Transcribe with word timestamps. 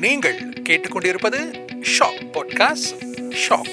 நீங்கள் 0.00 0.52
கேட்டுக்கொண்டிருப்பது 0.68 1.36
shock 1.70 2.26
podcast 2.32 3.30
shock. 3.30 3.70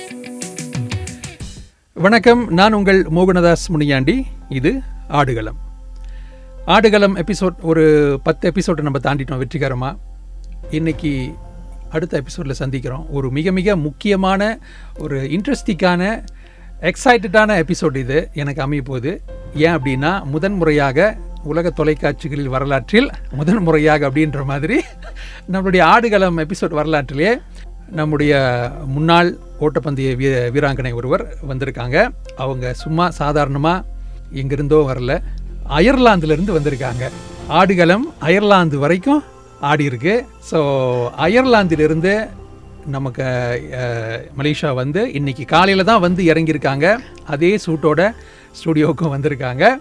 வணக்கம் 1.93 2.53
நான் 2.53 2.73
உங்கள் 2.73 3.03
மோகனதாஸ் 3.03 3.67
முனியாண்டி. 3.67 4.25
இது 4.49 4.81
ஆடுகளம். 5.07 5.57
ஆடுகளம் 6.65 7.15
எபிசோட் 7.15 7.61
ஒரு 7.61 8.19
பத்து 8.23 8.51
எபிசோடு 8.51 8.81
நம்ம 8.81 8.99
தாண்டிட்டோம் 8.99 9.37
வெற்றிகரமாக 9.37 9.97
இன்னைக்கு 10.69 11.33
அடுத்த 11.89 12.17
எபிசோடில் 12.17 12.55
சந்திக்கிறோம். 12.59 13.05
ஒரு 13.09 13.31
மிக 13.31 13.51
மிக 13.51 13.75
முக்கியமான 13.75 14.59
ஒரு 14.97 15.21
இன்ட்ரெஸ்டிங்கான 15.21 16.23
எக்ஸைட்டடான 16.81 17.63
எபிசோட் 17.63 17.95
இது 17.95 18.29
எனக்கு 18.33 18.61
அமைய 18.61 18.81
போகுது. 18.81 19.21
ஏன் 19.55 19.71
அப்படின்னா 19.71 20.23
முதன் 20.23 20.53
முறையாக 20.53 21.17
உலக 21.51 21.71
தொலைக்காட்சிகளில் 21.79 22.53
வரலாற்றில் 22.55 23.09
முதன் 23.39 23.63
முறையாக 23.67 24.07
அப்படின்ற 24.09 24.41
மாதிரி 24.51 24.77
நம்மளுடைய 25.53 25.81
ஆடுகளம் 25.93 26.39
எபிசோட் 26.45 26.77
வரலாற்றிலே 26.79 27.31
நம்முடைய 27.99 28.33
முன்னாள் 28.95 29.29
ஓட்டப்பந்தய 29.65 30.09
வீ 30.21 30.27
வீராங்கனை 30.53 30.91
ஒருவர் 30.99 31.23
வந்திருக்காங்க. 31.51 31.97
அவங்க 32.43 32.73
சும்மா 32.83 33.05
சாதாரணமாக 33.19 33.85
எங்கிருந்தோ 34.41 34.79
வரல. 34.89 35.13
அயர்லாந்துலேருந்து 35.77 36.57
வந்திருக்காங்க. 36.57 37.03
ஆடுகளம் 37.59 38.05
அயர்லாந்து 38.27 38.77
வரைக்கும் 38.83 39.21
ஆடி 39.69 39.83
இருக்கு. 39.91 40.15
ஸோ 40.49 40.59
அயர்லாந்திலிருந்து 41.27 42.13
நமக்கு 42.95 43.23
மலேசியா 44.39 44.69
வந்து 44.81 45.01
இன்னைக்கு 45.19 45.45
காலையில் 45.53 45.89
தான் 45.91 46.03
வந்து 46.07 46.21
இறங்கியிருக்காங்க. 46.31 46.85
அதே 47.33 47.53
சூட்டோட 47.65 48.01
ஸ்டுடியோவுக்கும் 48.63 49.13
வந்திருக்காங்க. 49.13 49.79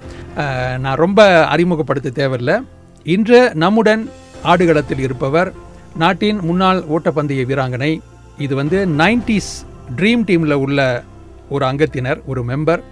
நான் 0.78 0.96
ரொம்ப 0.96 1.46
அறிமுகப்படுத்த 1.46 2.10
தேவையில்லை. 2.10 2.60
இன்று 3.04 3.54
நம்முடன் 3.54 4.10
ஆடுகளத்தில் 4.42 4.98
இருப்பவர் 4.98 5.52
நாட்டின் 5.96 6.38
முன்னாள் 6.38 6.82
ஓட்டப்பந்தய 6.82 7.44
வீராங்கனை 7.44 8.00
இது 8.38 8.54
வந்து 8.54 8.86
நைன்டிஸ் 8.86 9.52
ட்ரீம் 9.96 10.22
டீமில் 10.26 10.52
உள்ள 10.52 11.02
ஒரு 11.48 11.66
அங்கத்தினர் 11.66 12.24
ஒரு 12.26 12.44
மெம்பர் 12.44 12.82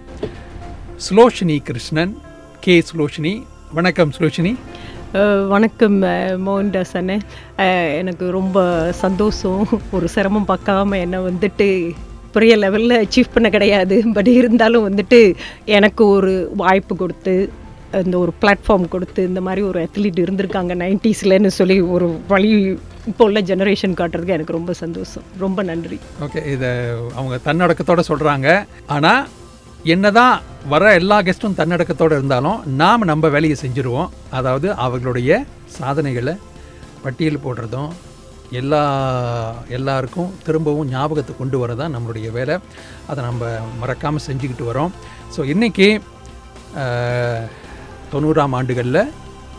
சுலோஷினி 1.09 1.61
கிருஷ்ணன் 1.61 2.17
கே 2.59 2.83
சுலோஷினி. 2.93 3.43
வணக்கம் 3.73 4.11
சுலோஷினி. 4.17 4.55
வணக்கம் 5.47 6.01
அஹ் 6.01 6.39
மோகன்தாஸ் 6.45 7.95
எனக்கு 7.95 8.31
ரொம்ப 8.31 8.87
சந்தோஷம் 8.91 9.67
ஒரு 9.91 10.07
சிரமம் 10.07 10.47
பார்க்காம 10.47 10.99
என்னை 10.99 11.19
வந்துட்டு 11.19 11.91
பெரிய 12.37 12.55
லெவலில் 12.63 13.01
அச்சீவ் 13.03 13.33
பண்ண 13.35 13.49
கிடையாது. 13.57 13.97
பட் 14.15 14.31
இருந்தாலும் 14.39 14.87
வந்துட்டு 14.89 15.19
எனக்கு 15.77 16.03
ஒரு 16.15 16.33
வாய்ப்பு 16.63 16.95
கொடுத்து 17.03 17.35
இந்த 18.05 18.15
ஒரு 18.23 18.31
பிளாட்ஃபார்ம் 18.41 18.85
கொடுத்து 18.93 19.21
இந்த 19.29 19.41
மாதிரி 19.47 19.61
ஒரு 19.67 19.79
அத்லீட் 19.85 20.23
இருந்திருக்காங்க 20.23 20.73
நைன்டிஸ்லன்னு 20.81 21.51
சொல்லி 21.59 21.77
ஒரு 21.95 22.07
வழி 22.31 22.49
இப்போ 23.09 23.23
உள்ள 23.27 23.39
ஜெனரேஷன் 23.49 23.95
காட்டுறதுக்கு 23.99 24.35
எனக்கு 24.35 24.57
ரொம்ப 24.57 24.73
சந்தோஷம். 24.81 25.25
ரொம்ப 25.43 25.59
நன்றி. 25.69 25.97
ஓகே 26.25 26.41
இதை 26.53 26.71
அவங்க 27.17 27.35
தன்னடக்கத்தோடு 27.47 28.03
சொல்கிறாங்க 28.09 28.47
ஆனால் 28.95 29.21
என்னதான் 29.93 30.35
வர 30.73 30.83
எல்லா 30.99 31.17
கெஸ்ட்டும் 31.25 31.57
தன்னடக்கத்தோடு 31.61 32.17
இருந்தாலும் 32.17 32.59
நாம் 32.81 33.09
நம்ம 33.11 33.29
வேலையை 33.35 33.57
செஞ்சுருவோம். 33.63 34.11
அதாவது 34.37 34.67
அவர்களுடைய 34.85 35.39
சாதனைகளை 35.77 36.33
பட்டியல் 37.05 37.43
போடுறதும் 37.45 37.91
எல்லா 38.59 38.81
எல்லாருக்கும் 39.77 40.31
திரும்பவும் 40.45 40.89
ஞாபகத்தை 40.93 41.33
கொண்டு 41.37 41.57
வரதான் 41.61 41.93
நம்மளுடைய 41.95 42.27
வேலை. 42.37 42.55
அதை 43.09 43.19
நம்ம 43.27 43.45
மறக்காமல் 43.81 44.25
செஞ்சுக்கிட்டு 44.27 44.69
வரோம். 44.71 44.91
ஸோ 45.35 45.43
இன்றைக்கி 45.53 45.87
தொண்ணூறாம் 48.13 48.55
ஆண்டுகளில் 48.59 49.01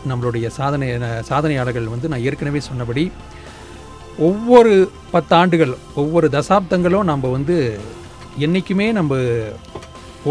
நம்மளுடைய 0.09 0.47
சாதனை 0.57 0.87
சாதனையாளர்கள் 1.29 1.93
வந்து 1.93 2.11
நான் 2.11 2.25
ஏற்கனவே 2.29 2.59
சொன்னபடி 2.69 3.03
ஒவ்வொரு 4.27 4.73
பத்தாண்டுகள் 5.15 5.73
ஒவ்வொரு 6.01 6.27
தசாப்தங்களும் 6.35 7.09
நம்ம 7.11 7.29
வந்து 7.35 7.57
என்றைக்குமே 8.45 8.87
நம்ம 8.97 9.15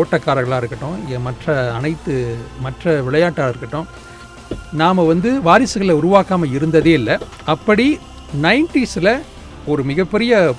ஓட்டக்காரர்களாக 0.01 0.61
இருக்கட்டும் 0.63 1.23
மற்ற 1.27 1.55
அனைத்து 1.79 2.15
மற்ற 2.65 2.95
விளையாட்டாக 3.07 3.53
இருக்கட்டும் 3.53 3.87
நாம் 4.81 5.09
வந்து 5.13 5.31
வாரிசுகளை 5.49 5.95
உருவாக்காமல் 6.01 6.55
இருந்ததே 6.57 6.93
இல்லை. 7.01 7.15
அப்படி 7.55 7.87
நைன்டிஸில் 8.43 9.23
ஒரு 9.67 9.83
மிகப்பெரிய 9.83 10.55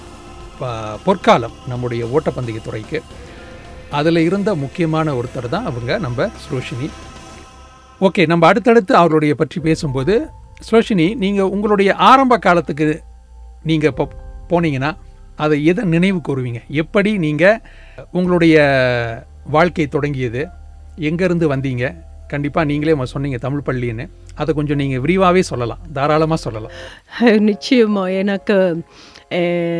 ப- 0.59 0.97
பொற்காலம் 1.05 1.51
நம்முடைய 1.67 2.05
ஓட்டப்பந்தய 2.05 2.61
துறைக்கு. 2.63 3.03
அதில் 3.91 4.17
இருந்த 4.17 4.55
முக்கியமான 4.55 5.13
ஒருத்தர் 5.13 5.49
தான் 5.49 5.65
அவங்க 5.65 5.97
நம்ம 5.97 6.25
சுரோஷினி. 6.25 6.89
ஓகே 8.01 8.27
நம்ம 8.27 8.47
அடுத்தடுத்து 8.47 8.93
அவர்களுடைய 8.93 9.35
பற்றி 9.35 9.61
பேசும்போது 9.61 10.27
சுரோஷினி 10.71 11.15
நீங்கள் 11.15 11.45
உங்களுடைய 11.45 11.95
ஆரம்ப 11.95 12.37
காலத்துக்கு 12.37 13.01
நீங்கள் 13.63 13.89
இப்போ 13.89 14.07
போனீங்கன்னா 14.49 14.97
அதை 15.35 15.65
எதை 15.65 15.85
நினைவு 15.85 16.21
கூறுவீங்க? 16.27 16.67
எப்படி 16.67 17.17
நீங்கள் 17.17 17.61
உங்களுடைய 18.11 18.57
வாழ்க்கை 19.45 19.87
தொடங்கியது? 19.87 20.47
எங்கேருந்து 20.99 21.55
வந்தீங்க? 21.55 22.06
கண்டிப்பாக 22.27 22.67
நீங்களே 22.67 23.05
சொன்னீங்க 23.05 23.37
தமிழ் 23.37 23.65
பள்ளின்னு. 23.65 24.05
அதை 24.35 24.55
கொஞ்சம் 24.55 24.77
நீங்கள் 24.77 24.99
விரிவாகவே 24.99 25.41
சொல்லலாம். 25.41 25.81
தாராளமாக 25.93 26.41
சொல்லலாம். 26.41 26.73
நிச்சயமாக 27.49 28.11
எனக்கு 28.11 28.57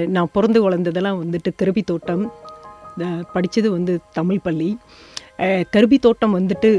நான் 0.07 0.33
பிறந்து 0.33 0.59
வளர்ந்ததெல்லாம் 0.69 1.19
வந்துட்டு 1.23 1.51
கருவி 1.55 1.81
தோட்டம் 1.81 2.31
படித்தது 3.33 3.71
வந்து 3.71 3.99
தமிழ் 4.13 4.39
பள்ளி. 4.43 4.77
கருபி 5.39 5.69
கருவி 5.69 5.97
தோட்டம் 5.97 6.35
வந்துட்டு 6.39 6.71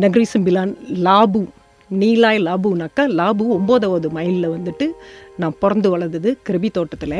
நகரி 0.00 0.26
சிம்பிலான் 0.34 0.72
லாபு 1.06 1.40
நீலாய் 1.90 2.40
லாபுனாக்கா 2.46 3.04
லாபு 3.18 3.44
ஒம்போதாவது 3.58 4.08
மைலில் 4.08 4.48
வந்துட்டு 4.50 4.86
நான் 5.36 5.58
பிறந்து 5.60 5.90
வளர்ந்தது 5.90 6.38
கிருபி 6.48 6.70
தோட்டத்தில் 6.70 7.18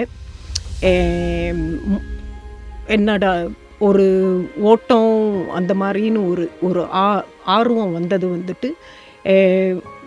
என்னடா 2.87 3.31
ஒரு 3.78 4.04
ஓட்டம் 4.70 5.12
அந்த 5.59 5.75
மாதிரின்னு 5.81 6.20
ஒரு 6.31 6.44
ஒரு 6.69 6.82
ஆ 7.03 7.09
ஆர்வம் 7.56 7.97
வந்தது 7.98 8.26
வந்துட்டு 8.37 8.70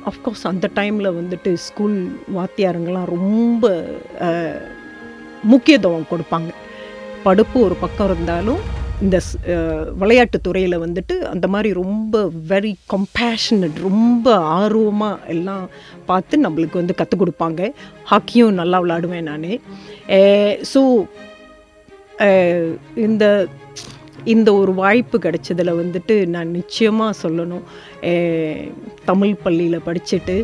அஃப்கோர்ஸ் 0.09 0.43
அந்த 0.51 0.69
டைமில் 0.79 1.17
வந்துட்டு 1.19 1.51
ஸ்கூல் 1.67 1.97
வாத்தியாருங்கெல்லாம் 2.37 3.11
ரொம்ப 3.15 3.71
முக்கியத்துவம் 5.53 6.11
கொடுப்பாங்க. 6.11 6.51
படுப்பு 7.23 7.57
ஒரு 7.67 7.75
பக்கம் 7.81 8.07
இருந்தாலும் 8.09 8.61
இந்த 9.05 9.17
விளையாட்டு 10.01 10.37
துறையில் 10.45 10.83
வந்துட்டு 10.83 11.15
அந்த 11.33 11.45
மாதிரி 11.53 11.69
ரொம்ப 11.73 12.23
வெரி 12.51 12.73
கம்பேஷனட் 12.93 13.77
ரொம்ப 13.87 14.35
ஆர்வமாக 14.35 15.27
எல்லாம் 15.33 15.65
பார்த்து 16.05 16.43
நம்மளுக்கு 16.45 16.81
வந்து 16.81 16.97
கற்றுக் 17.01 17.21
கொடுப்பாங்க. 17.21 17.61
ஹாக்கியும் 18.11 18.59
நல்லா 18.61 18.81
விளாடுவேன் 18.83 19.29
நான். 19.31 19.51
ஸோ 20.73 20.83
இந்த 23.07 23.25
இந்த 24.23 24.49
ஒரு 24.53 24.73
வாய்ப்பு 24.73 25.19
கிடைச்சதில் 25.25 25.77
வந்துட்டு 25.81 26.15
நான் 26.35 26.55
நிச்சயமாக 26.59 27.19
சொல்லணும். 27.23 27.67
தமிழ் 29.11 29.35
பள்ளியில் 29.43 29.85
படிச்சுட்டு 29.85 30.35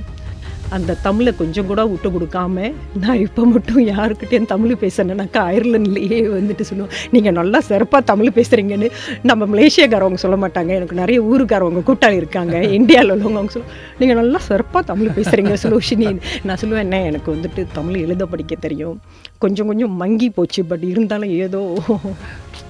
அந்த 0.76 0.96
தமிழை 1.02 1.32
கொஞ்சம் 1.40 1.68
கூட 1.70 1.86
விட்டு 1.86 2.10
கொடுக்காம 2.10 2.72
நான் 3.02 3.20
இப்போ 3.26 3.42
மட்டும் 3.46 3.82
யாருக்கிட்டேயும் 3.88 4.48
தமிழ் 4.52 4.72
பேசணுன்னாக்கா 4.84 5.42
அயர்லாண்ட்லேயே 5.50 6.20
வந்துட்டு 6.36 6.64
சொல்லுவோம் 6.70 6.94
நீங்கள் 7.12 7.36
நல்லா 7.40 7.60
சிறப்பாக 7.60 8.08
தமிழ் 8.12 8.36
பேசுகிறீங்கன்னு 8.38 8.88
நம்ம 9.30 9.46
மலேசியாக்காரவங்க 9.46 10.20
சொல்ல 10.24 10.38
மாட்டாங்க. 10.44 10.72
எனக்கு 10.80 10.96
நிறைய 11.02 11.20
ஊருக்காரவங்க 11.22 11.84
கூட்டாளி 11.90 12.18
இருக்காங்க. 12.22 12.56
இந்தியாவில் 12.80 13.14
உள்ளவங்க 13.16 13.40
அவங்க 13.42 13.54
சொல்லுவோம் 13.56 13.76
நீங்கள் 14.00 14.20
நல்லா 14.22 14.40
சிறப்பாக 14.50 14.84
தமிழ் 14.92 15.16
பேசுகிறீங்க 15.18 15.56
சுலோஷினி. 15.64 16.10
நான் 16.44 16.60
சொல்லுவேன் 16.62 16.86
என்ன 16.88 17.04
எனக்கு 17.04 17.30
வந்துட்டு 17.36 17.68
தமிழ் 17.72 18.02
எழுத 18.06 18.26
படிக்க 18.26 18.56
தெரியும். 18.56 18.98
கொஞ்சம் 19.38 19.68
கொஞ்சம் 19.68 19.96
மங்கி 20.04 20.30
போச்சு. 20.30 20.64
பட் 20.66 20.84
இருந்தாலும் 20.84 21.30
ஏதோ 21.30 21.64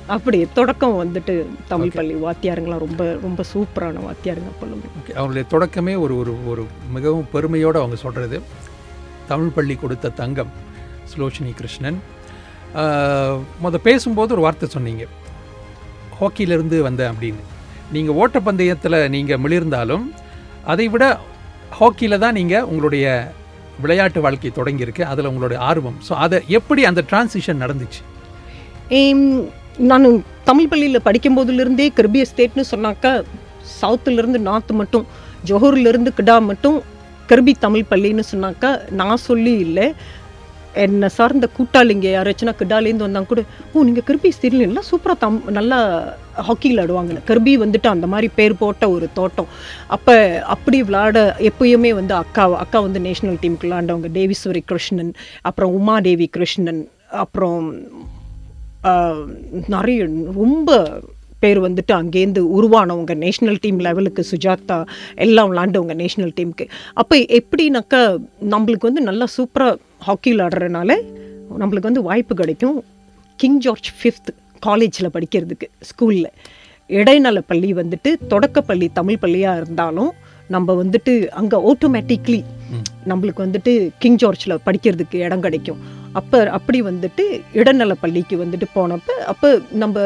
அப்படி 0.07 0.45
தொடக்கம் 0.53 0.99
வந்துட்டு 0.99 1.33
தமிழ் 1.67 1.93
பள்ளி 1.95 2.15
வாத்தியாருங்களாம் 2.15 2.83
ரொம்ப 2.83 3.03
ரொம்ப 3.21 3.43
சூப்பரான 3.51 4.01
வாத்தியாருங்க 4.05 4.49
ஓகே 4.99 5.13
அவங்களுடைய 5.13 5.45
தொடக்கமே 5.49 5.93
ஒரு 5.99 6.15
ஒரு 6.17 6.33
ஒரு 6.47 6.63
மிகவும் 6.91 7.27
பெருமையோடு 7.31 7.79
அவங்க 7.79 7.95
சொல்கிறது 7.95 8.37
தமிழ் 9.27 9.53
பள்ளி 9.53 9.75
கொடுத்த 9.75 10.13
தங்கம் 10.15 10.51
சுலோஷினி 11.11 11.53
கிருஷ்ணன். 11.53 11.97
ஆஹ், 12.75 13.39
முத 13.63 13.77
பேசும்போது 13.79 14.33
ஒரு 14.33 14.41
வார்த்தை 14.41 14.69
சொன்னீங்க. 14.69 15.03
ஹாக்கியிலேருந்து 16.19 16.77
வந்தேன் 16.81 17.11
அப்படின்னு. 17.11 17.41
நீங்கள் 17.91 18.15
ஓட்டப்பந்தயத்தில் 18.15 19.09
நீங்கள் 19.09 19.41
மிளிர்ந்தாலும் 19.43 20.05
அதை 20.65 20.87
விட 20.87 21.05
ஹாக்கியில் 21.79 22.17
தான் 22.17 22.33
நீங்கள் 22.33 22.63
உங்களுடைய 22.63 23.05
விளையாட்டு 23.79 24.19
வாழ்க்கை 24.21 24.51
தொடங்கியிருக்கு. 24.51 25.03
அதில் 25.03 25.29
உங்களுடைய 25.31 25.59
ஆர்வம். 25.63 25.97
ஸோ 26.07 26.13
அதை 26.23 26.39
எப்படி 26.49 26.81
அந்த 26.85 27.03
டிரான்சிஷன் 27.09 27.63
நடந்துச்சு? 27.63 28.01
நான் 29.77 30.23
தமிழ் 30.43 30.67
பள்ளியில் 30.67 31.05
படிக்கும்போதுலேருந்தே 31.05 31.93
கர்பிய 31.93 32.25
ஸ்டேட்னு 32.31 32.63
சொன்னாக்கா 32.71 33.23
சவுத்துலேருந்து 33.81 34.39
நார்த்து 34.49 34.73
மட்டும் 34.73 35.05
ஜொஹூர்லேருந்து 35.49 36.11
கிடா 36.19 36.39
மட்டும் 36.39 36.77
கர்பி 37.29 37.53
தமிழ் 37.59 37.89
பள்ளின்னு 37.89 38.23
சொன்னாக்கா 38.31 38.69
நான் 38.91 39.17
சொல்லி 39.17 39.53
இல்லை. 39.57 39.93
என்னை 40.83 41.09
சார்ந்த 41.09 41.49
கூட்டாளிங்க 41.57 42.07
யாராச்சுன்னா 42.15 42.53
கிடாலேருந்து 42.61 43.05
வந்தாங்க 43.07 43.27
கூட 43.27 43.43
ஓ 43.73 43.83
நீங்கள் 43.83 44.05
கிருபி 44.07 44.29
ஸ்டேட்ல 44.37 44.67
எல்லாம் 44.67 44.87
சூப்பராக 44.91 45.17
தம் 45.23 45.41
நல்லா 45.49 45.77
ஹாக்கி 46.47 46.69
விளையாடுவாங்க 46.71 47.21
கர்பி 47.29 47.53
வந்துட்டு 47.63 47.87
அந்த 47.87 48.07
மாதிரி 48.07 48.29
பேர் 48.35 48.59
போட்ட 48.61 48.89
ஒரு 48.89 49.09
தோட்டம். 49.13 49.47
அப்போ 49.87 50.41
அப்படி 50.41 50.83
விளையாட 50.83 51.35
எப்பயுமே 51.39 51.93
வந்து 51.93 52.13
அக்கா 52.13 52.45
அக்கா 52.53 52.79
வந்து 52.79 52.99
நேஷனல் 52.99 53.39
டீமுக்கு 53.41 53.67
விளாண்டவங்க 53.67 54.11
தேவிஸ்வரி 54.19 54.63
கிருஷ்ணன் 54.65 55.13
அப்புறம் 55.41 55.73
உமா 55.73 55.99
தேவி 55.99 56.27
கிருஷ்ணன் 56.27 56.87
அப்புறம் 57.09 57.67
நிறைய 59.67 60.07
ரொம்ப 60.35 60.99
பேர் 61.39 61.61
வந்துட்டு 61.61 61.93
அங்கேருந்து 61.93 62.41
உருவானவங்க 62.57 63.13
நேஷ்னல் 63.15 63.57
டீம் 63.61 63.79
லெவலுக்கு 63.79 64.25
சுஜாதா 64.31 64.85
எல்லாம் 65.15 65.53
விளாண்டவங்க 65.53 65.95
நேஷ்னல் 66.01 66.33
டீமுக்கு 66.35 66.67
அப்போ 66.93 67.15
எப்படின்னாக்கா 67.17 68.17
நம்மளுக்கு 68.49 68.87
வந்து 68.87 69.01
நல்லா 69.01 69.25
சூப்பராக 69.37 69.77
ஹாக்கி 69.99 70.35
விளாடுறதுனால 70.35 70.97
நம்மளுக்கு 71.59 71.89
வந்து 71.89 72.01
வாய்ப்பு 72.01 72.35
கிடைக்கும். 72.35 72.83
கிங் 73.35 73.57
ஜார்ஜ் 73.57 73.89
ஃபிஃப்த் 74.03 74.29
காலேஜில் 74.59 75.09
படிக்கிறதுக்கு 75.13 75.67
ஸ்கூலில் 75.79 76.29
இடைநல 76.87 77.41
பள்ளி 77.41 77.73
வந்துட்டு 77.73 78.15
தொடக்கப்பள்ளி 78.27 78.89
தமிழ் 78.93 79.17
பள்ளியாக 79.21 79.61
இருந்தாலும் 79.61 80.11
நம்ம 80.53 80.75
வந்துட்டு 80.81 81.13
அங்கே 81.41 81.57
ஆட்டோமேட்டிக்லி 81.71 82.41
நம்மளுக்கு 83.11 83.45
வந்துட்டு 83.45 83.73
கிங் 84.03 84.19
ஜார்ஜில் 84.23 84.61
படிக்கிறதுக்கு 84.67 85.17
இடம் 85.27 85.45
கிடைக்கும். 85.47 85.81
அப்போ 86.19 86.37
அப்படி 86.57 86.79
வந்துட்டு 86.91 87.23
இடைநல 87.61 87.95
பள்ளிக்கு 88.03 88.35
வந்துட்டு 88.43 88.67
போனப்போ 88.75 89.15
அப்போ 89.31 89.49
நம்ம 89.83 90.05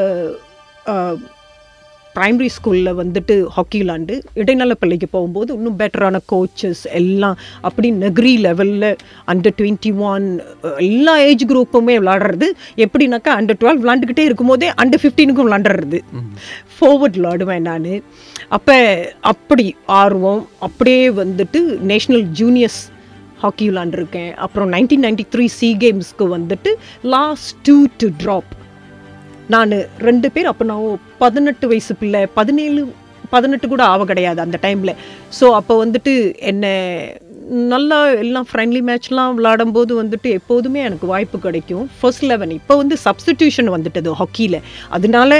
ப்ரைமரி 2.15 2.47
ஸ்கூலில் 2.55 2.97
வந்துட்டு 2.99 3.35
ஹாக்கி 3.55 3.77
விளாண்டு 3.81 4.13
இடைநல 4.41 4.73
பள்ளிக்கு 4.79 5.07
போகும்போது 5.11 5.49
இன்னும் 5.57 5.77
பெட்டரான 5.81 6.19
கோச்சஸ் 6.31 6.81
எல்லாம் 6.99 7.37
அப்படி 7.67 7.87
நெக்ரி 8.03 8.33
லெவலில் 8.45 8.87
அண்டர் 9.31 9.55
டுவெண்ட்டி 9.59 9.91
ஒன் 10.09 10.25
எல்லா 10.87 11.13
ஏஜ் 11.27 11.45
குரூப்புமே 11.51 11.95
விளாடுறது. 12.01 12.47
எப்படின்னாக்கா 12.85 13.33
அண்டர் 13.39 13.59
டுவெல் 13.61 13.81
விளாண்டுக்கிட்டே 13.83 14.25
இருக்கும்போதே 14.29 14.69
அண்டர் 14.83 15.03
ஃபிஃப்டீனுக்கும் 15.03 15.47
விளாண்டுறது. 15.49 15.99
ஃபார்வர்ட் 16.77 17.19
விளாடுவேன் 17.19 17.67
நான். 17.69 17.89
அப்போ 18.51 18.77
அப்படி 19.31 19.65
ஆர்வம் 20.01 20.43
அப்படியே 20.67 21.03
வந்துட்டு 21.21 21.59
நேஷ்னல் 21.91 22.25
ஜூனியர்ஸ் 22.39 22.81
ஹாக்கி 23.43 23.65
விளாண்டுருக்கேன் 23.69 24.31
அப்புறம் 24.45 24.71
நைன்டீன் 24.75 25.05
நைன்டி 25.05 25.25
த்ரீ 25.33 25.45
சி 25.57 25.69
கேம்ஸ்க்கு 25.83 26.25
வந்துட்டு 26.37 26.71
லாஸ்ட் 27.15 27.51
டூ 27.67 27.75
டு 28.01 28.07
ட்ராப் 28.23 28.51
நான் 29.53 29.75
ரெண்டு 30.07 30.27
பேர் 30.31 30.49
அப்போ 30.51 30.63
நான் 30.71 30.83
பதினெட்டு 31.23 31.67
வயசு 31.67 31.93
பிள்ளை. 32.01 32.21
பதினேழு 32.39 32.81
பதினெட்டு 33.29 33.67
கூட 33.67 33.83
ஆவ 33.93 34.05
கிடையாது 34.11 34.39
அந்த 34.45 34.57
டைமில் 34.61 34.93
ஸோ 35.39 35.45
அப்போ 35.59 35.73
வந்துட்டு 35.85 36.13
என்னை 36.51 36.73
நல்லா 37.73 37.97
எல்லாம் 38.23 38.47
ஃப்ரெண்ட்லி 38.49 38.81
மேட்ச்லாம் 38.89 39.35
விளாடும் 39.37 39.73
போது 39.77 39.93
வந்துட்டு 40.01 40.29
எப்போதுமே 40.39 40.79
எனக்கு 40.89 41.07
வாய்ப்பு 41.13 41.37
கிடைக்கும். 41.39 41.85
ஃபர்ஸ்ட் 41.99 42.25
லெவன் 42.31 42.53
இப்போ 42.59 42.75
வந்து 42.75 42.97
சப்ஸ்டிடியூஷன் 43.05 43.71
வந்துட்டது 43.75 44.11
ஹாக்கியில் 44.21 44.59
அதனால 44.97 45.31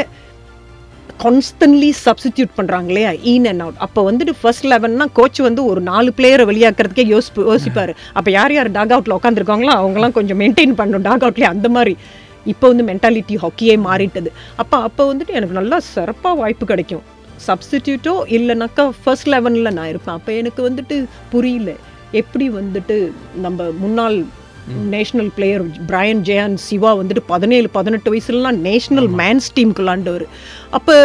கான்ஸ்டன்ட்லி 1.24 1.90
சப்ஸ்டியூட் 2.06 2.54
பண்ணுறாங்க 2.58 2.88
இல்லையா 2.92 3.12
இன் 3.32 3.48
அண்ட் 3.52 3.62
அவுட் 3.62 3.80
அப்போ 3.86 4.12
வந்துட்டு 4.12 4.34
ஃபர்ஸ்ட் 4.42 4.66
லெவன்னா 4.66 5.06
கோச் 5.14 5.40
வந்து 5.48 5.66
ஒரு 5.66 5.82
நாலு 5.82 6.14
பிளேயரை 6.18 6.46
வெளியாக்குறதுக்கே 6.52 7.06
யோசிப்பு 7.14 7.44
யோசிப்பார். 7.50 7.94
அப்போ 8.14 8.32
யார் 8.32 8.54
யார் 8.54 8.72
டாக் 8.72 8.94
அவுட்டில் 8.96 9.18
உட்காந்துருக்காங்களோ 9.20 9.76
அவங்களாம் 9.82 10.18
கொஞ்சம் 10.18 10.40
மெயின்டைன் 10.42 10.76
பண்ணணும் 10.82 11.06
டாக் 11.08 11.24
அவுட்லேயே 11.28 11.52
அந்த 11.56 11.70
மாதிரி. 11.70 11.98
இப்போ 12.46 12.68
வந்து 12.68 12.84
மென்டாலிட்டி 12.92 13.38
ஹாக்கியே 13.44 13.78
மாறிட்டது. 13.88 14.32
அப்போ 14.56 14.78
அப்போ 14.88 15.14
வந்துட்டு 15.14 15.34
எனக்கு 15.34 15.60
நல்லா 15.60 15.80
சிறப்பாக 15.80 16.36
வாய்ப்பு 16.42 16.66
கிடைக்கும். 16.66 17.04
சப்ஸ்டிடியூட்டோ 17.48 18.14
இல்லைனாக்கா 18.38 18.90
ஃபர்ஸ்ட் 19.04 19.28
லெவனில் 19.28 19.76
நான் 19.78 19.88
இருப்பேன். 19.88 20.16
அப்போ 20.16 20.32
எனக்கு 20.32 20.70
வந்துட்டு 20.70 21.06
புரியல. 21.30 21.74
எப்படி 22.12 22.50
வந்துட்டு 22.50 23.12
நம்ம 23.36 23.70
முன்னாள் 23.80 24.26
national 24.70 25.32
player 25.36 25.64
Brian 25.88 26.22
Jayan 26.24 26.56
Siva 26.60 26.96
வந்துட்டு 26.96 27.22
பதினேழு 27.28 27.70
பதினெட்டு 27.70 28.14
வயசுலலாம் 28.14 28.58
நேஷனல் 28.60 29.08
மேன்ஸ் 29.16 29.54
டீமுக்கு 29.56 29.84
விளாண்டவர். 29.84 30.26
அப்போ 30.70 30.96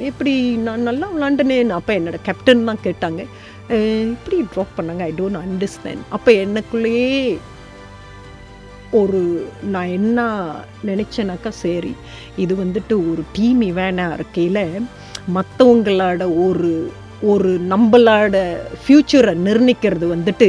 எப்படி 0.00 0.40
நான் 0.56 0.80
நல்லா 0.80 1.08
விளாண்டனேன்னு 1.16 1.68
அப்போ 1.68 1.94
என்னோட 1.94 2.14
கேப்டன் 2.22 2.64
தான் 2.64 2.78
கேட்டாங்க. 2.84 3.20
"அஹ், 3.70 4.10
இப்படி 4.10 4.42
ட்ராப் 4.54 4.76
பண்ணாங்க 4.76 5.02
ஐ 5.02 5.12
டோன்ட் 5.16 5.42
அண்டர்ஸ்டாண்ட் 5.42 6.04
அப்போ 6.10 6.32
எனக்குள்ளேயே 6.44 7.38
ஒரு 8.92 9.20
நான் 9.62 9.86
என்ன 9.88 10.20
நினச்சேனாக்கா 10.86 11.48
சரி 11.48 11.92
இது 12.36 12.54
வந்துட்டு 12.54 13.12
ஒரு 13.12 13.22
டீம் 13.32 13.60
இவேனாக 13.60 14.12
இருக்கையில் 14.12 14.64
மற்றவங்களோட 15.34 16.46
ஒரு 16.46 16.70
ஒரு 17.22 17.60
நம்மளோட 17.68 18.36
ஃப்யூச்சரை 18.82 19.34
நிர்ணயிக்கிறது 19.38 20.16
வந்துட்டு 20.16 20.48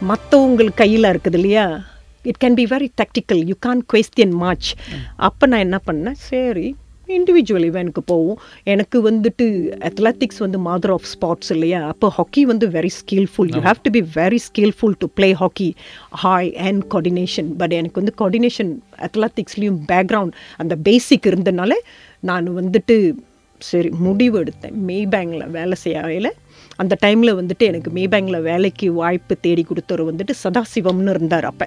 மற்றவங்கள் 0.00 0.70
கையில் 0.74 1.02
இருக்குது 1.02 1.34
இல்லையா? 1.34 1.86
It 2.22 2.40
can 2.44 2.54
be 2.54 2.64
very 2.64 2.88
tactical. 3.00 3.44
You 3.44 3.54
can 3.58 3.84
question 3.92 4.34
much 4.40 4.68
அப்போ 5.16 5.46
நான் 5.46 5.60
என்ன 5.60 5.80
பண்ணேன்? 5.86 6.12
சரி 6.12 6.74
இண்டிவிஜுவல் 7.08 7.64
இவனுக்கு 7.64 8.02
போவோம். 8.02 8.38
எனக்கு 8.62 9.10
வந்துட்டு 9.10 9.46
அத்லெட்டிக்ஸ் 9.88 10.38
வந்து 10.38 10.58
மதர் 10.58 10.90
ஆஃப் 10.90 11.06
ஸ்பார்ட்ஸ் 11.12 11.50
இல்லையா? 11.50 11.86
அப்போ 11.86 12.12
ஹாக்கி 12.16 12.40
வந்து 12.40 12.68
very 12.68 12.90
skilful 12.98 13.52
you 13.54 13.60
have 13.68 13.82
to 13.82 13.90
be 13.90 14.02
very 14.14 14.38
skilful 14.48 14.96
to 14.98 15.06
play 15.14 15.32
hockey 15.32 15.74
hi 16.24 16.54
and 16.54 16.82
coordination 16.94 17.52
but 17.56 17.72
எனக்கு 17.72 18.02
வந்து 18.02 18.14
கோஆர்டினேஷன் 18.20 18.78
அத்லெட்டிக்ஸ்லேயும் 18.98 19.78
பேக்ரவுண்ட் 19.92 20.32
அந்த 20.56 20.76
பேசிக் 20.76 21.26
இருந்தனால 21.26 21.72
நான் 22.20 22.48
வந்துட்டு 22.50 23.12
சரி 23.58 23.88
முடிவு 23.88 24.44
எடுத்தேன். 24.44 24.72
மே 24.72 25.06
பேங்கில் 25.06 25.50
வேலை 25.50 25.76
செய்யல 25.84 26.30
அந்த 26.76 26.96
டைமில் 27.04 27.36
வந்துட்டு 27.38 27.64
எனக்கு 27.70 27.90
மே 27.90 28.06
பேங்கில் 28.06 28.40
வேலைக்கு 28.40 28.92
வாய்ப்பு 28.92 29.36
தேடி 29.40 29.62
கொடுத்தவர் 29.62 30.08
வந்துட்டு 30.08 30.34
சதாசிவம்னு 30.44 31.14
இருந்தார் 31.14 31.44
அப்போ. 31.44 31.66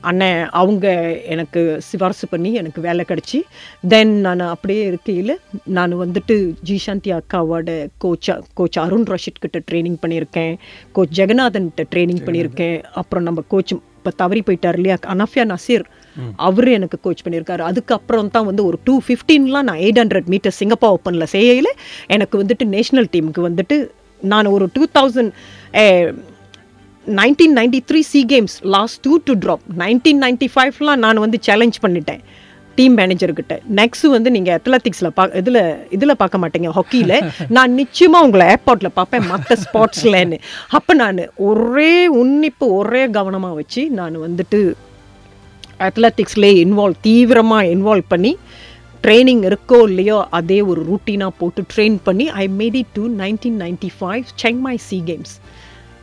அண்ணன் 0.00 0.48
அவங்க 0.50 0.86
எனக்கு 1.34 1.60
சிபாரிசு 1.88 2.26
பண்ணி 2.30 2.52
எனக்கு 2.54 2.80
வேலை 2.80 3.04
கிடச்சி. 3.08 3.40
தென் 3.88 4.14
நான் 4.20 4.40
அப்படியே 4.40 4.84
இருக்கையில் 4.84 5.34
நான் 5.64 5.94
வந்துட்டு 5.94 6.36
ஜிசாந்தி 6.70 7.12
அக்காவோட 7.18 7.88
கோச்சா 8.04 8.36
கோச் 8.54 8.78
அருண் 8.78 9.08
ரஷித் 9.12 9.42
கிட்ட 9.44 9.60
ட்ரைனிங் 9.70 9.98
பண்ணியிருக்கேன். 10.02 10.54
கோச் 10.92 11.20
ஜெகநாதன்கிட்ட 11.20 11.84
ட்ரைனிங் 11.94 12.22
பண்ணியிருக்கேன். 12.26 12.82
அப்புறம் 12.92 13.24
நம்ம 13.24 13.44
கோச் 13.48 13.72
இப்போ 13.72 14.10
தவறி 14.16 14.40
போயிட்டார் 14.46 14.76
இல்லையா? 14.78 14.96
அனஃபியா 15.06 15.44
நசீர் 15.52 15.84
அவர் 16.36 16.68
எனக்கு 16.68 16.96
கோச் 17.00 17.22
பண்ணியிருக்காரு. 17.24 17.62
அதுக்கப்புறம் 17.70 18.30
தான் 18.30 18.46
வந்து 18.46 18.64
ஒரு 18.64 18.78
டூ 18.84 18.94
ஃபிஃப்டீன்லாம் 19.06 19.68
நான் 19.68 19.82
எயிட் 19.86 20.00
ஹண்ட்ரட் 20.02 20.30
மீட்டர் 20.32 20.56
சிங்கப்பூர் 20.60 20.94
ஓப்பனில் 20.96 21.32
செய்யல 21.32 21.70
எனக்கு 22.06 22.36
வந்துட்டு 22.42 22.64
நேஷ்னல் 22.76 23.10
டீமுக்கு 23.12 23.42
வந்துட்டு 23.48 23.76
நான் 24.22 24.46
ஒரு 24.46 24.68
two 24.74 24.86
thousand 24.94 25.32
nineteen 27.06 27.56
ninety 27.56 27.82
three 27.90 28.02
SEA 28.02 28.24
Games 28.24 28.56
last 28.62 29.00
two 29.02 29.18
to 29.24 29.32
drop 29.34 29.60
nineteen 29.76 30.22
ninety 30.22 30.50
ஃபைவ்லாம் 30.54 30.96
நான் 30.96 31.16
வந்து 31.16 31.38
சேலஞ்ச் 31.42 31.78
பண்ணிட்டேன். 31.84 32.22
டீம் 32.78 32.98
மேனேஜர்கிட்ட 32.98 33.58
நெக்ஸ்ட் 33.68 34.06
வந்து 34.06 34.30
நீங்கள் 34.30 34.54
அத்லெட்டிக்ஸில் 34.54 35.10
பா 35.14 35.24
இதில் 35.32 35.88
இதில் 35.90 36.16
பார்க்க 36.16 36.38
மாட்டீங்க 36.38 36.68
ஹாக்கியில் 36.68 37.16
நான் 37.48 37.72
நிச்சயமாக 37.72 38.24
உங்களை 38.24 38.46
ஏர்போர்ட்டில் 38.46 38.94
பார்ப்பேன் 38.94 39.26
மற்ற 39.26 39.56
ஸ்போர்ட்ஸ்லன்னு 39.56 40.38
அப்போ 40.68 40.94
நான் 40.94 41.28
ஒரே 41.36 42.06
உன்னிப்பு 42.06 42.66
ஒரே 42.74 43.06
கவனமாக 43.10 43.54
வச்சு 43.54 43.90
நான் 43.90 44.16
வந்துட்டு 44.18 44.74
அத்லெட்டிக்ஸ்லேயே 45.80 46.56
இன்வால்வ் 46.64 46.96
தீவிரமாக 47.00 47.64
இன்வால்வ் 47.64 48.08
பண்ணி 48.08 48.38
ட்ரைனிங் 49.04 49.42
இருக்கோ 49.48 49.78
இல்லையோ 49.88 50.18
அதே 50.30 50.58
ஒரு 50.62 50.80
ரூட்டீனாக 50.90 51.32
போட்டு 51.38 51.62
ட்ரெயின் 51.72 51.96
பண்ணி 52.04 52.26
I 52.36 52.46
made 52.58 52.76
it 52.80 52.92
to 52.94 53.04
nineteen 53.22 53.58
ninety 53.62 53.90
five 53.96 54.24
Chiang Mai 54.42 54.84
SEA 54.88 54.98
Games 55.08 55.34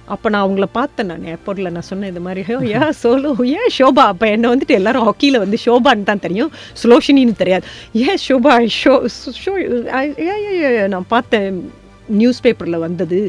அப்போ 0.07 0.27
நான் 0.29 0.43
அவங்கள 0.45 0.65
பார்த்தேன் 0.71 1.09
நான் 1.11 1.25
ஏர்போர்ட்டில் 1.33 1.73
நான் 1.73 1.87
சொன்னேன் 1.89 2.11
இது 2.11 2.21
மாதிரி 2.27 2.41
"ஹோ, 2.43 2.55
யா 2.73 2.85
சோலோ 3.01 3.31
ஏன் 3.55 3.71
ஷோபா? 3.75 4.03
அப்போ 4.11 4.25
என்னை 4.27 4.47
வந்துட்டு 4.49 4.77
எல்லாரும் 4.77 5.05
ஹாக்கியில் 5.07 5.43
வந்து 5.43 5.57
ஷோபான்னு 5.65 6.03
தான் 6.03 6.19
தெரியும் 6.19 6.51
ஸ்லோஷினின்னு 6.83 7.35
தெரியாது. 7.35 7.65
ஏன் 8.05 8.19
ஷோபா? 8.25 8.53
ஷோ 8.79 8.93
ஷோ 9.43 9.53
yeah, 9.57 10.87
நான் 10.87 11.07
பார்த்தேன் 11.07 11.49
நியூஸ் 12.13 12.41
பேப்பரில் 12.41 12.83
வந்தது 12.85 13.19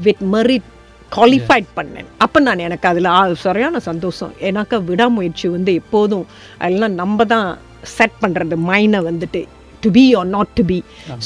வித் 0.00 0.22
மரிட் 0.34 0.68
குவாலிஃபைட் 1.12 1.68
பண்ணேன். 1.76 2.08
அப்போ 2.18 2.40
நான் 2.40 2.58
எனக்கு 2.58 2.88
அதில் 2.88 3.10
சரியான 3.42 3.80
சந்தோஷம். 3.88 4.32
ஏன்னாக்கா 4.40 4.78
விடாமுயற்சி 4.84 5.48
வந்து 5.48 5.74
எப்போதும் 5.74 6.24
எல்லாம் 6.68 6.94
நம்ம 6.94 7.24
தான் 7.34 7.50
செட் 7.96 8.16
பண்ணுறது 8.22 8.56
மைனை 8.70 9.00
வந்துட்டு 9.10 9.42
to 9.84 9.90
be 9.98 10.04
or 10.20 10.28
not 10.36 10.52
to 10.58 10.64
be 10.72 10.78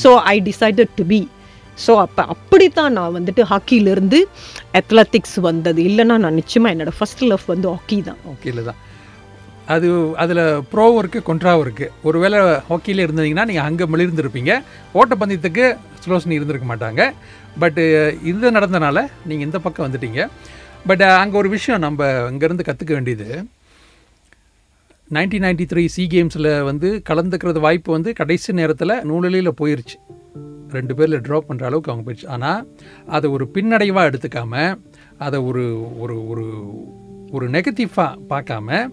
so 0.03 0.11
I 0.35 0.37
decided 0.51 0.93
to 1.01 1.07
be 1.13 1.21
so 1.85 1.95
அப்போ 2.03 2.23
அப்படி 2.35 2.67
தான் 2.77 2.95
நான் 2.99 3.15
வந்துட்டு 3.17 3.43
ஹாக்கியிலேருந்து 3.51 4.19
அத்லெட்டிக்ஸ் 4.79 5.39
வந்தது. 5.49 5.81
இல்லைன்னா 5.89 6.17
நான் 6.25 6.39
நிச்சயமாக 6.41 6.75
என்னோட 6.75 6.93
ஃபர்ஸ்ட் 6.99 7.25
லவ் 7.31 7.45
வந்து 7.53 7.69
ஹாக்கி 7.75 7.99
தான். 8.07 8.21
ஹாக்கியில் 8.29 8.69
தான். 8.69 8.79
அது 9.75 9.89
அதில் 10.23 10.43
ப்ரோவும் 10.73 11.01
இருக்குது 11.03 11.27
கொன்ட்ராவும் 11.29 11.65
இருக்குது 11.65 11.93
ஒருவேளை 12.09 12.39
ஹாக்கியில் 12.71 13.05
இருந்தீங்கன்னா 13.07 13.47
நீங்கள் 13.51 13.67
அங்கே 13.69 13.87
மிளிர்ந்துருப்பீங்க. 13.93 14.53
ஓட்டப்பந்தயத்துக்கு 15.01 15.65
சுலோசனி 16.05 16.39
இருந்திருக்க 16.39 16.69
மாட்டாங்க. 16.73 17.03
பட்டு 17.63 17.85
இது 18.31 18.57
நடந்தனால 18.59 18.99
நீங்கள் 19.29 19.47
இந்த 19.49 19.61
பக்கம் 19.67 19.87
வந்துட்டீங்க. 19.87 20.23
பட் 20.91 21.05
அங்கே 21.23 21.37
ஒரு 21.43 21.49
விஷயம் 21.57 21.85
நம்ம 21.87 22.09
இங்கேருந்து 22.33 22.67
கற்றுக்க 22.69 22.93
வேண்டியது 22.99 23.29
நைன்டீன் 25.11 25.45
நைன்டி 25.45 25.65
த்ரீ 25.73 25.87
சி 25.87 26.07
கேம்ஸில் 26.07 26.65
வந்து 26.65 27.03
கலந்துக்கிறது 27.09 27.61
வாய்ப்பு 27.61 27.93
வந்து 27.93 28.13
கடைசி 28.13 28.53
நேரத்தில் 28.53 28.89
நூலிலையில் 28.89 29.53
போயிருச்சு. 29.61 29.97
ரெண்டு 30.69 30.95
பேரில் 30.95 31.21
ட்ராப் 31.21 31.47
பண்ணுற 31.49 31.63
அளவுக்கு 31.63 31.93
அவங்க 31.93 32.13
போயிடுச்சு 32.13 32.27
ஆனால் 32.27 32.69
அதை 33.07 33.31
ஒரு 33.31 33.49
பின்னடைவாக 33.55 34.09
எடுத்துக்காம 34.11 34.79
அதை 35.19 35.39
ஒரு 35.39 35.99
ஒரு 35.99 36.29
ஒரு 36.29 36.45
ஒரு 37.31 37.51
நெகட்டிவாக 37.51 38.17
பார்க்காம 38.29 38.91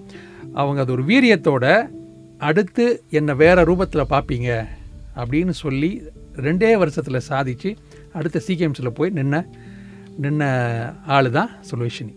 அவங்க 0.53 0.81
அது 0.81 0.91
ஒரு 0.91 1.03
வீரியத்தோட 1.03 1.89
அடுத்து 2.37 3.03
என்னை 3.09 3.35
வேறு 3.35 3.61
ரூபத்தில் 3.63 4.09
பார்ப்பீங்க 4.09 4.67
அப்படின்னு 5.15 5.49
சொல்லி 5.49 6.01
ரெண்டே 6.35 6.77
வருஷத்தில் 6.77 7.21
சாதிச்சு 7.29 7.75
அடுத்த 8.13 8.39
சி 8.39 8.53
கேம்ஸில் 8.53 8.89
போய் 8.89 9.11
நின்ன 9.15 9.45
நின்ன 10.21 10.43
ஆள் 11.07 11.31
தான் 11.31 11.49
சுலோஷினி 11.71 12.15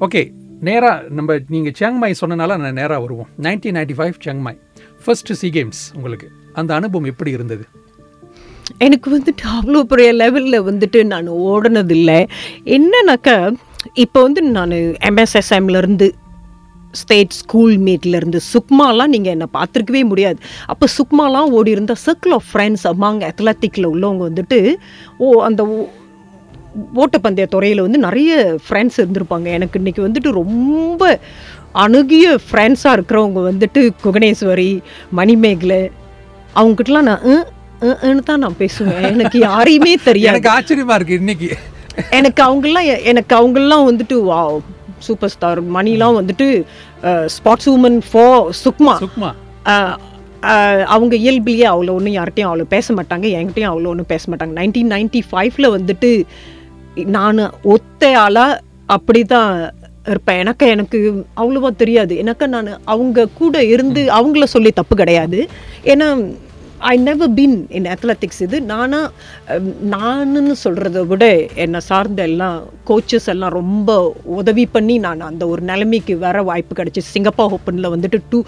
ஓகே 0.00 0.32
நேராக 0.60 1.04
நம்ம 1.08 1.36
நீங்கள் 1.48 1.72
சியாங்மாய் 1.80 2.14
சொன்னனால 2.20 2.58
நான் 2.58 2.72
நேராக 2.72 3.00
வருவோம். 3.00 3.26
Nineteen 3.42 3.74
ninety 3.76 3.90
five 3.96 4.12
Chiang Mai 4.24 4.58
first 5.04 5.32
SEA 5.32 5.48
Games 5.48 5.94
உங்களுக்கு. 5.94 6.30
அந்த 6.52 6.74
அனுபவம் 6.74 7.06
எப்படி 7.06 7.30
இருந்தது? 7.30 7.64
எனக்கு 8.78 9.18
வந்துட்டு 9.18 9.46
அவ்வளோ 9.46 9.80
பெரிய 9.80 10.14
லெவலில் 10.14 10.72
வந்துட்டு 10.72 11.04
நான் 11.04 11.30
ஓடினதில்லை. 11.30 12.28
என்னன்னாக்கா 12.64 13.54
இப்போ 13.94 14.22
வந்து 14.22 14.42
நான் 14.42 14.70
எம்எஸ்எஸ்எம்லேருந்து 14.70 16.10
ஸ்டேட் 16.92 17.30
ஸ்கூல் 17.30 17.78
மீட்லேருந்து 17.78 18.40
சுக்மாலாம் 18.54 19.06
நீங்கள் 19.06 19.32
என்னை 19.32 19.46
பார்த்துருக்கவே 19.52 20.04
முடியாது. 20.04 20.38
அப்போ 20.66 20.86
சுக்மாலாம் 20.98 21.50
ஓடி 21.50 21.70
இருந்த 21.70 21.94
சர்க்கிள் 22.06 22.28
ஆஃப் 22.28 22.42
ஃப்ரெண்ட்ஸ் 22.52 22.86
அம்மாங்க 22.86 23.30
அத்லட்டிக்கில் 23.30 23.86
உள்ளவங்க 23.86 24.30
வந்துட்டு 24.30 24.74
ஓ 25.18 25.42
அந்த 25.42 25.66
ஓ- 25.66 25.88
ஓட்டப்பந்தய 26.96 27.46
துறையில் 27.46 27.80
வந்து 27.80 27.98
நிறைய 27.98 28.32
ஃப்ரெண்ட்ஸ் 28.66 28.98
இருந்திருப்பாங்க. 29.02 29.46
எனக்கு 29.50 29.78
இன்னைக்கு 29.78 30.02
வந்துட்டு 30.08 30.30
ரொம்ப 30.32 31.02
அணுகிய 31.84 32.26
ஃப்ரெண்ட்ஸாக 32.46 32.96
இருக்கிறவங்க 32.96 33.40
வந்துட்டு 33.50 33.80
குகணேஸ்வரி 34.04 34.70
மணிமேகலை. 35.10 35.80
அவங்ககிட்டலாம் 36.54 37.08
நான் 37.08 37.24
"ம், 37.24 37.44
ம், 37.80 37.98
ம்னு 38.02 38.22
தான் 38.22 38.38
நான் 38.38 38.56
பேசுவேன். 38.56 39.02
எனக்கு 39.10 39.38
யாரையுமே 39.38 39.94
தெரியாது. 40.04 40.32
எனக்கு 40.32 40.52
ஆச்சரியமா 40.56 40.94
இருக்கு 40.94 41.14
இன்னைக்கு. 41.14 41.50
எனக்கு 42.10 42.40
அவங்கெல்லாம் 42.42 42.88
எனக்கு 43.04 43.34
அவங்கெல்லாம் 43.36 43.86
வந்துட்டு 43.90 44.16
வா 44.22 44.40
சூப்பர் 44.98 45.30
ஸ்டார் 45.30 45.60
மணிலாம் 45.72 46.18
வந்துட்டு 46.20 46.46
ஸ்பாட்ஸ் 47.34 47.68
உமன் 47.70 48.00
ஃபோ 48.10 48.24
சுக்மா. 48.62 48.94
சுக்மா. 49.04 49.30
அவங்க 50.88 51.14
இயல்பிலேயே 51.16 51.66
அவ்வளோ 51.66 51.92
ஒன்றும் 51.92 52.14
யார்கிட்டையும் 52.14 52.50
அவ்வளோ 52.50 52.66
பேச 52.68 52.94
மாட்டாங்க. 52.94 53.26
என்கிட்டயும் 53.38 53.72
அவ்வளோ 53.72 53.90
ஒன்றும் 53.92 54.08
பேச 54.08 54.24
மாட்டாங்க. 54.30 54.54
நைன்டீன் 54.60 54.92
நைன்டி 54.94 55.20
ஃபைவ்ல 55.30 55.68
வந்துட்டு 55.76 56.10
நான் 57.16 57.40
ஒத்தையால் 57.74 58.18
ஆளாக 58.24 58.60
அப்படி 58.96 59.22
தான் 59.34 59.50
இருப்பேன். 60.12 60.38
எனக்கு 60.42 60.64
எனக்கு 60.74 60.98
அவ்வளோவா 61.40 61.70
தெரியாது. 61.82 62.12
எனக்கு 62.22 62.44
நான் 62.54 62.70
அவங்க 62.92 63.28
கூட 63.40 63.56
இருந்து 63.74 64.02
அவங்கள 64.18 64.44
சொல்லி 64.54 64.70
தப்பு 64.78 64.94
கிடையாது. 65.00 65.40
ஏன்னா 65.92 66.08
I 66.90 66.92
never 67.06 67.32
been 67.38 67.56
in 67.78 67.88
athletics 67.94 68.40
இது. 68.44 68.56
நானாக 68.70 69.58
நானுன்னு 69.94 70.54
சொல்கிறத 70.62 71.00
விட 71.10 71.24
என்னை 71.64 71.80
சார்ந்த 71.88 72.22
எல்லாம் 72.30 72.58
கோச்சஸ் 72.90 73.28
எல்லாம் 73.32 73.56
ரொம்ப 73.58 73.98
உதவி 74.38 74.64
பண்ணி 74.76 74.96
நான் 75.06 75.28
அந்த 75.30 75.46
ஒரு 75.52 75.62
நிலைமைக்கு 75.70 76.16
வர 76.26 76.42
வாய்ப்பு 76.50 76.74
கிடச்சி. 76.78 77.02
சிங்கப்பூர் 77.14 77.54
ஓப்பனில் 77.56 77.92
வந்துட்டு 77.94 78.20
டூ 78.30 78.40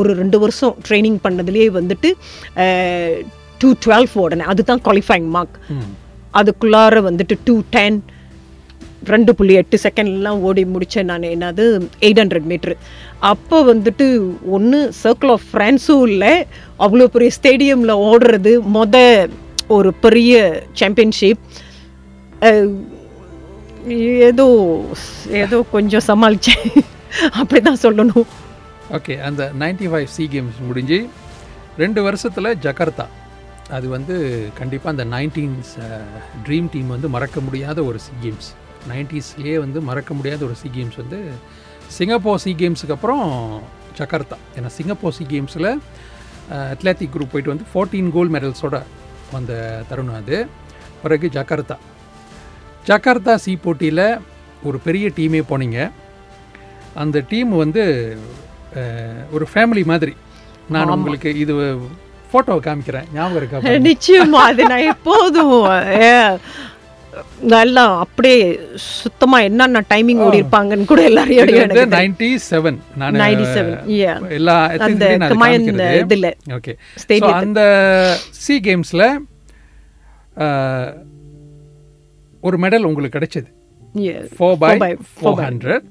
ஒரு 0.00 0.12
ரெண்டு 0.22 0.40
வருஷம் 0.44 0.74
ட்ரைனிங் 0.88 1.20
பண்ணதுலேயே 1.26 1.68
வந்துட்டு 1.78 2.10
டூ 3.58 3.70
டுவெல் 3.84 4.08
உடனே 4.26 4.46
அதுதான் 4.52 4.84
குவாலிஃபைங் 4.86 5.28
மார்க் 5.36 5.58
அதுக்குள்ளார 6.34 7.00
வந்துட்டு 7.08 7.36
டூ 7.44 7.54
டென் 7.70 7.98
ரெண்டு 9.10 9.30
புள்ளி 9.34 9.54
எட்டு 9.60 9.76
செகண்ட்லாம் 9.84 10.42
ஓடி 10.48 10.62
முடித்தேன் 10.72 11.08
நான். 11.10 11.24
என்னது? 11.34 11.64
எயிட் 12.06 12.20
ஹண்ட்ரட் 12.22 12.48
மீட்ரு 12.50 12.74
அப்போ 13.30 13.56
வந்துட்டு 13.70 14.06
ஒன்று 14.56 14.80
சர்க்கிள் 15.02 15.32
ஆஃப் 15.34 15.46
ஃப்ரெண்ட்ஸும் 15.50 16.04
இல்லை 16.08 16.32
அவ்வளோ 16.84 17.06
பெரிய 17.14 17.30
ஸ்டேடியமில் 17.38 17.94
ஓடுறது 18.10 18.52
மொத 18.76 18.96
ஒரு 19.76 19.92
பெரிய 20.04 20.32
சாம்பியன்ஷிப் 20.80 21.42
ஏதோ 24.28 24.46
ஏதோ 25.42 25.58
கொஞ்சம் 25.74 26.06
சமாளித்தேன் 26.08 26.64
அப்படி 27.40 27.60
தான் 27.60 27.82
சொல்லணும். 27.82 28.26
ஓகே 28.96 29.14
அந்த 29.28 29.42
நைன்டி 29.62 29.86
ஃபைவ் 29.90 30.06
சி 30.14 30.24
கேம்ஸ் 30.34 30.60
முடிஞ்சு 30.68 30.98
ரெண்டு 31.78 32.00
வருஷத்தில் 32.06 32.58
ஜகர்த்தா. 32.64 33.06
அது 33.70 33.86
வந்து 33.88 34.16
கண்டிப்பாக 34.58 34.92
அந்த 34.94 35.04
நைன்டீன்ஸ் 35.16 35.72
ட்ரீம் 36.46 36.68
டீம் 36.72 36.88
வந்து 36.94 37.08
மறக்க 37.08 37.40
முடியாத 37.40 37.84
ஒரு 37.84 37.98
சி 37.98 38.12
கேம்ஸ் 38.24 38.48
நைன்டிஸ்லேயே 38.90 39.58
வந்து 39.58 39.80
மறக்க 39.80 40.14
முடியாத 40.14 40.44
ஒரு 40.44 40.56
சி 40.62 40.68
கேம்ஸ் 40.76 40.98
வந்து 41.02 41.18
சிங்கப்பூர் 41.96 42.42
சி 42.44 42.52
கேம்ஸுக்கு 42.60 42.96
அப்புறம் 42.96 43.24
ஜகார்த்தா. 43.98 44.36
ஏன்னா 44.56 44.70
சிங்கப்பூர் 44.76 45.16
சி 45.18 45.24
கேம்ஸில் 45.32 45.70
அத்லெட்டிக் 46.72 47.12
குரூப் 47.14 47.32
போயிட்டு 47.32 47.54
வந்து 47.54 47.66
ஃபோர்டீன் 47.72 48.10
கோல்ட் 48.10 48.34
மெடல்ஸோட 48.36 48.82
வந்த 49.32 49.52
தருணம் 49.88 50.18
அது. 50.20 50.38
பிறகு 51.02 51.26
ஜகார்த்தா. 51.36 51.76
ஜகார்த்தா 52.88 53.34
சி 53.44 53.56
போட்டியில் 53.56 54.06
ஒரு 54.68 54.78
பெரிய 54.78 55.06
டீமே 55.16 55.42
போனீங்க. 55.50 55.90
அந்த 57.02 57.24
டீம் 57.30 57.52
வந்து 57.64 57.82
ஒரு 59.30 59.46
ஃபேமிலி 59.52 59.84
மாதிரி. 59.92 60.14
நான் 60.74 60.88
உங்களுக்கு 60.88 61.30
இது 61.44 61.54
ஃபோட்டோவை 62.32 62.60
காமிக்கிறேன் 62.60 63.04
ஞாபகம் 63.14 63.36
இருக்கா. 63.36 63.58
நிச்சயமா 63.88 64.42
அது 64.48 64.66
நான் 64.66 64.86
எப்போதும் 64.86 65.54
நல்லா 67.40 67.98
அப்படியே 67.98 68.60
சுத்தமா 68.74 69.40
என்னென்ன 69.40 69.84
டைமிங் 69.90 70.16
ஓடி 70.16 70.42
இருப்பாங்கன்னு 70.42 70.84
கூட 70.84 71.02
எனக்கு 71.02 71.86
நைன்டி 71.90 72.38
செவன் 72.50 72.78
நான் 72.96 73.14
97, 73.14 73.90
yeah. 73.96 74.30
எல்லா. 74.30 74.56
இதுல 74.70 76.32
ஓகே. 76.50 76.74
அந்த 77.32 77.60
சி 78.30 78.60
கேம்ஸில் 78.60 79.06
ஒரு 82.40 82.58
மெடல் 82.58 82.82
உங்களுக்கு 82.82 83.18
கிடைச்சது. 83.18 83.48
Four 84.38 84.54
by 84.54 84.76
Four 84.76 84.80
by- 84.80 84.96
four 85.22 85.22
four. 85.22 85.42
Hundred 85.42 85.84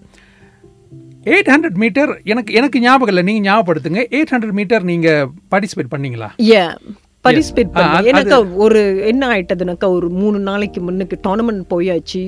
eight 1.26 1.50
hundred 1.54 1.76
metre 1.76 2.22
எனக்கு 2.24 2.54
எனக்கு 2.54 2.80
ஞாபகம் 2.80 3.08
இல்லை. 3.08 3.24
நீங்கள் 3.24 3.46
ஞாபகப்படுத்துங்க. 3.48 4.02
எயிட் 4.18 4.34
ஹண்ட்ரட் 4.34 4.58
மீட்டர் 4.60 4.84
நீங்கள் 4.84 5.30
பார்ட்டிசிபேட் 5.54 5.94
பண்ணீங்களா? 5.96 6.30
Participate 7.26 7.68
ஆ, 7.76 7.82
பண்ணேன். 7.82 8.06
எனக்கு 8.06 8.38
ஒரு 8.56 8.80
என்ன 9.06 9.28
ஆயிட்டதுனாக்கா 9.28 9.88
ஒரு 9.88 10.10
மூணு 10.10 10.40
நாளைக்கு 10.40 10.82
முன்னுக்கு 10.82 11.20
டோர்னமெண்ட் 11.28 11.64
போயாச்சு. 11.70 12.22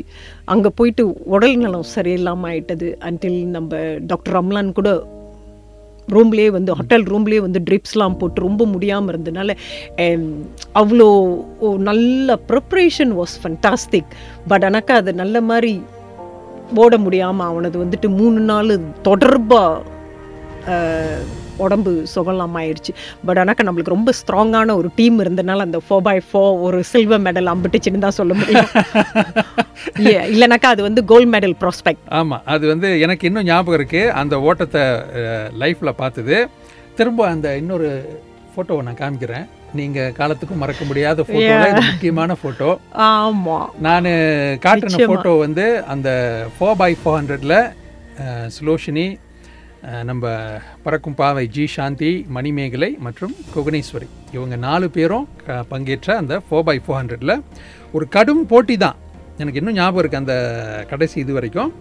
அங்க 0.46 0.70
போயிட்டு 0.70 1.04
உடல் 1.26 1.56
நலம் 1.56 1.88
சரியில்லாம 1.96 2.48
ஆயிட்டது 2.52 2.90
அன்டில் 3.10 3.46
நம்ம 3.46 3.80
டாக்டர் 4.08 4.36
ரம்லான் 4.36 4.72
கூட 4.72 4.92
ரூம்லேயே 6.08 6.50
வந்து 6.50 6.72
ஹோட்டல் 6.76 7.04
ரூம்லேயே 7.04 7.38
வந்து 7.38 7.60
ட்ரிப்ஸ்லாம் 7.70 8.18
போட்டு 8.18 8.42
ரொம்ப 8.42 8.66
முடியாமல் 8.66 9.12
இருந்ததுனால 9.14 9.52
அவ்வளோ 10.76 11.08
நல்ல 11.78 12.38
ப்ரிப்ரேஷன் 12.50 13.14
வாஸ் 13.20 13.36
ஃபண்டாஸ்டிக் 13.44 14.12
பட் 14.48 14.64
ஆனாக்கா 14.64 14.96
அது 15.02 15.14
நல்ல 15.14 15.42
மாதிரி 15.42 15.74
ஓட 16.84 16.98
முடியாமல் 16.98 17.50
அவனது 17.52 17.78
வந்துட்டு 17.84 18.08
மூணு 18.20 18.40
நாள் 18.40 18.74
தொடர்பாக 19.02 19.84
உடம்பு 21.58 21.92
சுகலாம் 22.16 22.56
ஆயிடுச்சு. 22.60 22.92
பட் 23.26 23.40
ஆனாக்கா 23.42 23.64
நம்மளுக்கு 23.68 23.94
ரொம்ப 23.96 24.12
ஸ்ட்ராங்கான 24.20 24.76
ஒரு 24.80 24.90
டீம் 24.96 25.18
இருந்தனால 25.24 25.66
அந்த 25.68 25.80
ஃபோர் 25.86 26.04
பை 26.08 26.16
ஃபோர் 26.30 26.54
ஒரு 26.66 26.84
சில்வர் 26.92 27.24
மெடல் 27.26 27.52
அம்பிட்டுச்சுன்னு 27.54 28.04
தான் 28.06 28.18
சொல்ல 28.20 28.34
முடியும். 28.34 28.70
இல்லைனாக்கா 30.34 30.70
அது 30.76 30.82
வந்து 30.82 31.02
கோல்ட் 31.12 31.32
மெடல் 31.36 31.56
ப்ராஸ்பெக்ட் 31.62 32.06
ஆமாம் 32.20 32.44
அது 32.46 32.68
வந்து 32.68 32.90
எனக்கு 33.00 33.28
இன்னும் 33.28 33.44
ஞாபகம் 33.44 33.78
இருக்குது 33.80 34.14
அந்த 34.22 34.40
ஓட்டத்தை 34.40 34.82
லைஃப்பில் 35.64 36.00
பார்த்தது. 36.02 36.38
திரும்ப 36.96 37.28
அந்த 37.28 37.58
இன்னொரு 37.58 37.90
ஃபோட்டோவை 38.56 38.82
நான் 38.82 39.02
காமிக்கிறேன். 39.04 39.46
நீங்கள் 39.80 40.14
காலத்துக்கும் 40.20 40.62
மறக்க 40.64 40.84
முடியாத 40.90 41.24
ஃபோட்டோ 41.28 41.82
முக்கியமான 41.90 42.36
ஃபோட்டோ 42.42 42.70
ஆமா. 43.10 43.58
நான் 43.88 44.10
காட்டுன. 44.66 44.98
ஃபோட்டோ 45.10 45.34
வந்து 45.46 45.66
அந்த 45.94 46.10
ஃபோர் 46.56 46.80
பை 46.82 46.92
ஃபோர் 47.02 47.18
ஹண்ட்ரடில் 47.20 47.60
சுலோஷினி 48.56 49.06
நம்ம 50.10 50.26
பறக்கும் 50.84 51.18
பாவை 51.22 51.44
ஜி 51.56 51.64
சாந்தி 51.76 52.12
மணிமேகலை 52.36 52.90
மற்றும் 53.06 53.34
குகனேஸ்வரி. 53.56 54.08
இவங்க 54.36 54.56
நாலு 54.68 54.88
பேரும் 54.98 55.26
பங்கேற்ற 55.72 56.16
அந்த 56.22 56.36
ஃபோர் 56.46 56.68
பை 56.70 56.78
ஃபோர் 56.84 57.00
ஹண்ட்ரடில் 57.00 57.36
ஒரு 57.96 58.06
கடும் 58.16 58.46
போட்டி 58.52 58.78
தான். 58.86 58.98
எனக்கு 59.42 59.60
இன்னும் 59.62 59.78
ஞாபகம் 59.80 60.02
இருக்குது 60.04 60.24
அந்த 60.24 60.36
கடைசி 60.92 61.18
இது 61.24 61.34
வரைக்கும். 61.38 61.72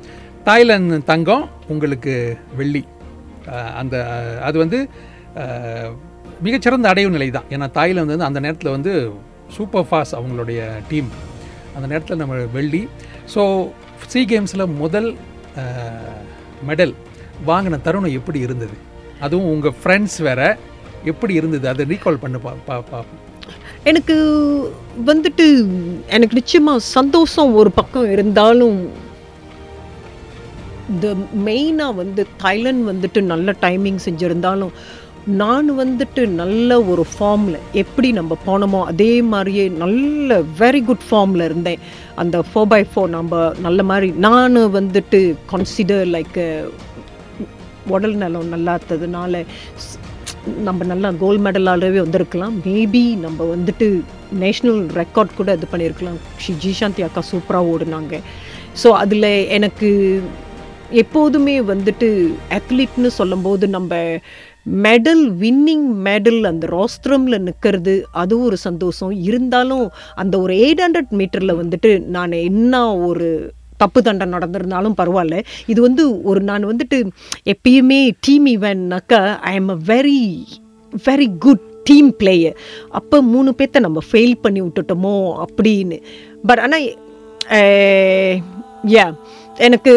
தாய்லாந்து 0.48 0.98
தங்கம் 1.12 1.44
உங்களுக்கு 1.72 2.14
வெள்ளி. 2.60 2.82
அந்த 3.80 3.96
அது 4.48 4.56
வந்து 4.64 4.80
மிகச்சிறந்த 6.46 6.86
அடைவு 6.92 7.10
நிலை 7.16 7.28
தான் 7.30 7.50
ஏன்னா 7.50 7.66
தாய்லாந்து 7.78 8.14
வந்து 8.14 8.28
அந்த 8.30 8.40
நேரத்தில் 8.44 8.74
வந்து 8.76 8.92
சூப்பர் 9.56 9.86
ஃபாஸ்ட் 9.90 10.16
அவங்களுடைய 10.18 10.60
டீம் 10.88 11.10
அந்த 11.76 11.86
நேரத்தில் 11.92 12.20
நம்ம 12.22 12.34
வெள்ளி. 12.56 12.82
ஸோ 13.34 13.42
சி 14.12 14.20
கேம்ஸில் 14.30 14.64
முதல் 14.82 15.08
மெடல் 16.68 16.94
வாங்கின 17.46 17.80
தருணம் 17.86 18.16
எப்படி 18.18 18.38
இருந்தது? 18.38 18.76
அதுவும் 19.20 19.50
உங்கள் 19.52 19.76
ஃப்ரெண்ட்ஸ் 19.82 20.18
வேற 20.28 20.40
எப்படி 21.04 21.34
இருந்தது? 21.34 21.64
அதை 21.68 21.84
ரீகால் 21.92 22.22
பண்ண 22.24 22.38
பா 22.38 22.52
பா 22.66 22.74
பார்ப்போம் 22.90 23.20
எனக்கு 23.90 24.16
வந்துட்டு 25.06 25.44
எனக்கு 26.16 26.38
நிச்சயமாக 26.40 26.86
சந்தோஷம் 26.96 27.54
ஒரு 27.60 27.70
பக்கம் 27.78 28.10
இருந்தாலும் 28.10 28.76
இந்த 30.92 31.08
மெயினாக 31.46 31.98
வந்து 32.00 32.22
தைலண்ட் 32.42 32.84
வந்துட்டு 32.90 33.20
நல்ல 33.32 33.54
டைமிங் 33.60 34.00
செஞ்சுருந்தாலும் 34.06 34.72
நான் 35.26 35.68
வந்துட்டு 35.80 36.22
நல்ல 36.40 36.70
ஒரு 36.92 37.02
ஃபார்மில் 37.12 37.58
எப்படி 37.72 38.08
நம்ம 38.12 38.36
போனோமோ 38.46 38.80
அதே 38.92 39.12
மாதிரியே 39.32 39.68
நல்ல 39.82 40.38
வெரி 40.60 40.80
குட் 40.88 41.04
ஃபார்மில் 41.10 41.44
இருந்தேன். 41.48 41.82
அந்த 42.22 42.42
ஃபோர் 42.48 42.70
பை 42.72 42.80
ஃபோர் 42.94 43.14
நம்ம 43.16 43.52
நல்ல 43.66 43.82
மாதிரி 43.90 44.10
நான் 44.26 44.58
வந்துட்டு 44.78 45.20
கன்சிடர் 45.52 46.04
லைக் 46.16 46.40
உடல் 47.94 48.16
நலம் 48.24 48.52
நல்லா 48.54 48.74
இருந்ததுனால 48.78 49.44
நம்ம 50.66 50.84
நல்லா 50.92 51.08
கோல்ட் 51.22 51.44
மெடலாகவே 51.46 51.98
வந்திருக்கலாம். 52.04 52.54
மேபி 52.66 53.04
நம்ம 53.24 53.44
வந்துட்டு 53.54 53.88
நேஷ்னல் 54.44 54.80
ரெக்கார்ட் 55.00 55.38
கூட 55.40 55.52
இது 55.58 55.66
பண்ணியிருக்கலாம் 55.72 56.20
ஷி 56.44 56.52
ஜிஷாந்தி 56.64 57.02
அக்கா 57.08 57.22
சூப்பராக 57.32 57.70
ஓடுனாங்க. 57.72 58.20
ஸோ 58.82 58.90
அதில் 59.02 59.30
எனக்கு 59.58 59.88
எப்போதுமே 61.00 61.54
வந்துட்டு 61.72 62.08
அத்லீட்னு 62.56 63.10
சொல்லும்போது 63.18 63.64
நம்ம 63.76 63.94
மெடல் 64.86 65.22
வின்னிங் 65.42 65.86
மெடல் 66.06 66.42
அந்த 66.50 66.64
ரோஸ்திரமில் 66.74 67.44
நிற்கிறது 67.46 67.94
அது 68.22 68.34
ஒரு 68.46 68.56
சந்தோஷம். 68.66 69.14
இருந்தாலும் 69.28 69.84
அந்த 70.22 70.34
ஒரு 70.44 70.54
எயிட் 70.64 70.82
ஹண்ட்ரட் 70.84 71.12
மீட்டரில் 71.20 71.58
வந்துட்டு 71.62 71.90
நான் 72.16 72.36
என்ன 72.48 72.82
ஒரு 73.08 73.28
தப்பு 73.82 74.00
தண்டை 74.06 74.26
நடந்திருந்தாலும் 74.34 74.98
பரவாயில்ல. 75.00 75.36
இது 75.72 75.80
வந்து 75.80 76.04
ஒரு 76.30 76.40
நான் 76.50 76.68
வந்துட்டு 76.70 76.98
எப்பயுமே 77.54 78.00
team 78.26 78.46
ஈவெண்ட்னாக்கா 78.54 79.20
I 79.50 79.54
am 79.60 79.72
a 79.76 79.78
very 79.92 80.20
very 81.06 81.28
good 81.46 81.66
team 81.90 82.10
player 82.16 82.56
அப்போ 82.98 83.16
மூணு 83.32 83.50
பேர்த்த 83.58 83.86
நம்ம 83.86 84.00
ஃபெயில் 84.10 84.34
பண்ணி 84.40 84.62
விட்டுட்டோமோ 84.62 85.16
அப்படின்னு. 85.44 85.98
பட் 86.46 86.62
ஆனால் 86.66 86.86
யா 88.96 89.06
எனக்கு 89.66 89.92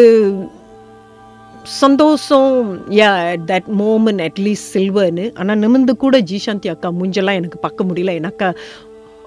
சந்தோஷம் 1.66 2.80
yeah 2.90 3.10
that 3.50 3.68
moment 3.78 4.22
at least 4.26 4.68
சில்வர்னு 4.74 5.24
ஆனால் 5.34 5.58
நிமிந்து 5.58 5.92
கூட 6.04 6.20
ஜிசாந்தி 6.20 6.68
அக்கா 6.68 6.88
மூஞ்செல்லாம் 6.92 7.38
எனக்கு 7.40 7.58
பார்க்க 7.58 7.84
முடியல. 7.84 8.12
எனக்கா 8.20 8.48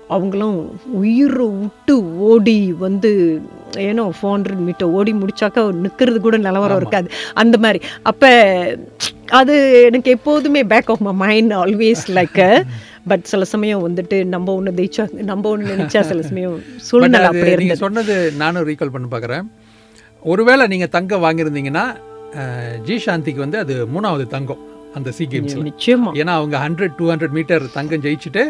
அவங்களும் 0.07 0.79
உயிரை 0.91 1.45
விட்டு 1.45 1.95
ஓடி 2.17 2.71
வந்து 2.71 3.41
ஏன்னோ 3.77 4.05
ஃபோர் 4.17 4.33
ஹண்ட்ரட் 4.35 4.63
மீட்டர் 4.67 4.89
ஓடி 4.89 5.13
முடிச்சாக்கா 5.13 5.73
நிற்கிறது 5.73 6.19
கூட 6.21 6.37
நிலவரம் 6.37 6.77
இருக்காது. 6.77 7.09
அந்த 7.33 7.57
மாதிரி. 7.57 7.81
அப்போ 8.03 8.31
அது 9.25 9.83
எனக்கு 9.85 10.11
எப்போதுமே 10.11 10.63
back 10.63 10.89
of 10.89 11.03
my 11.07 11.13
mind 11.13 11.53
always 11.53 12.03
like 12.19 12.65
but 13.07 13.23
சில 13.23 13.43
சமயம் 13.53 13.83
வந்துட்டு 13.87 14.25
நம்ம 14.25 14.53
ஒன்று 14.53 14.71
ஜெயிச்சா 14.71 15.23
நம்ம 15.23 15.49
ஒன்று 15.49 15.75
நினைச்சா 15.75 15.99
சில 15.99 16.21
சமயம் 16.21 16.63
சூழ்நிலை 16.77 17.23
அப்படி 17.23 17.75
சொன்னது 17.75 18.31
நானும் 18.37 18.67
ரீகால் 18.67 18.93
பண்ணி 18.95 19.07
பார்க்குறேன். 19.11 19.45
ஒருவேளை 20.23 20.67
நீங்க 20.67 20.87
தங்கம் 20.87 21.23
வாங்கியிருந்தீங்கன்னா 21.23 21.85
ஜி 22.87 22.95
சாந்திக்கு 23.05 23.43
வந்து 23.45 23.57
அது 23.63 23.75
மூணாவது 23.93 24.25
தங்கம் 24.35 24.63
அந்த 24.97 25.09
சி 25.17 25.25
கேம்ஸ்ல 25.31 25.63
நிச்சயமா. 25.69 26.11
ஏன்னா 26.21 26.33
அவங்க 26.39 26.55
ஹண்ட்ரட் 26.65 26.95
டூ 26.99 27.05
ஹண்ட்ரட் 27.11 27.35
மீட்டர் 27.37 27.65
தங்கம் 27.77 28.03
ஜெயிச்சுட்டு 28.05 28.43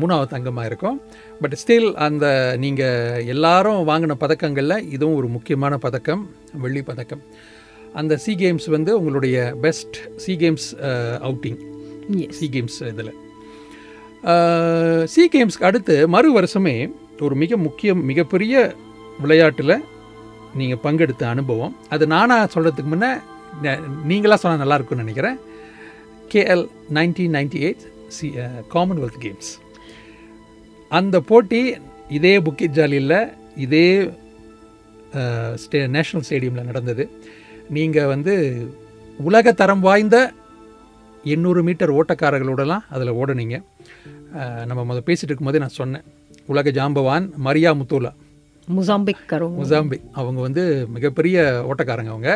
மூணாவது 0.00 0.28
தங்கமாக 0.32 0.68
இருக்கும். 0.70 0.98
பட் 1.40 1.54
ஸ்டில் 1.60 1.88
அந்த 2.06 2.26
நீங்கள் 2.64 3.24
எல்லாரும் 3.34 3.80
வாங்கின 3.88 4.16
பதக்கங்களில் 4.24 4.84
இதுவும் 4.96 5.16
ஒரு 5.20 5.28
முக்கியமான 5.36 5.78
பதக்கம் 5.86 6.22
வெள்ளி 6.64 6.82
பதக்கம். 6.90 7.22
அந்த 8.00 8.16
சி 8.24 8.32
கேம்ஸ் 8.42 8.68
வந்து 8.76 8.90
உங்களுடைய 8.98 9.36
best 9.64 9.96
SEA 10.24 10.32
Games 10.42 10.68
outing 11.28 11.58
SEA 12.38 12.46
Games 12.54 12.78
இதில். 12.92 13.12
சி 15.14 15.22
கேம்ஸ்க்கு 15.34 15.68
அடுத்து 15.70 15.94
மறு 16.14 16.28
வருஷமே 16.38 16.76
ஒரு 17.26 17.34
மிக 17.42 17.56
முக்கிய 17.66 17.90
மிகப்பெரிய 18.10 18.54
விளையாட்டில் 19.22 19.74
நீங்கள் 20.60 20.82
பங்கெடுத்த 20.84 21.24
அனுபவம். 21.34 21.74
அது 21.94 22.04
நானாக 22.14 22.50
சொல்கிறதுக்கு 22.54 22.92
முன்னே 22.94 23.10
நீங்களாக 24.10 24.38
சொன்னால் 24.42 24.62
நல்லாயிருக்கும்னு 24.62 25.04
நினைக்கிறேன். 25.04 25.38
KL 26.32 26.64
nineteen 26.96 27.34
ninety 27.36 27.60
eight 27.66 27.84
SEA 28.16 28.28
Commonwealth 28.74 29.20
Games 29.24 29.50
அந்த 30.98 31.16
போட்டி 31.30 31.60
இதே 32.18 32.34
புக்கிட் 32.46 32.76
ஜாலியில் 32.78 33.20
இதே 33.64 33.86
ஸ்டே 35.62 35.80
நேஷ்னல் 35.96 36.24
ஸ்டேடியமில் 36.26 36.68
நடந்தது. 36.70 37.04
நீங்கள் 37.76 38.10
வந்து 38.12 38.34
உலக 39.28 39.52
தரம் 39.60 39.84
வாய்ந்த 39.86 40.16
எண்ணூறு 41.34 41.60
மீட்டர் 41.66 41.92
ஓட்டக்காரர்களோடலாம் 41.98 42.84
அதில் 42.94 43.16
ஓடுனீங்க. 43.20 43.56
நம்ம 44.68 44.80
முதல் 44.88 45.06
பேசிகிட்டு 45.08 45.30
இருக்கும்போதே 45.30 45.62
நான் 45.64 45.78
சொன்னேன். 45.80 46.04
உலக 46.52 46.70
ஜாம்பவான் 46.78 47.26
மரியா 47.46 47.70
முத்தூலா. 47.80 48.12
முசாம்பிக் 48.76 49.22
கரும். 49.30 49.54
முசாம்பி 49.60 49.98
அவங்க 50.20 50.40
வந்து 50.46 50.64
மிகப்பெரிய 50.96 51.36
ஓட்டக்காரங்க 51.70 52.12
அவங்க. 52.14 52.30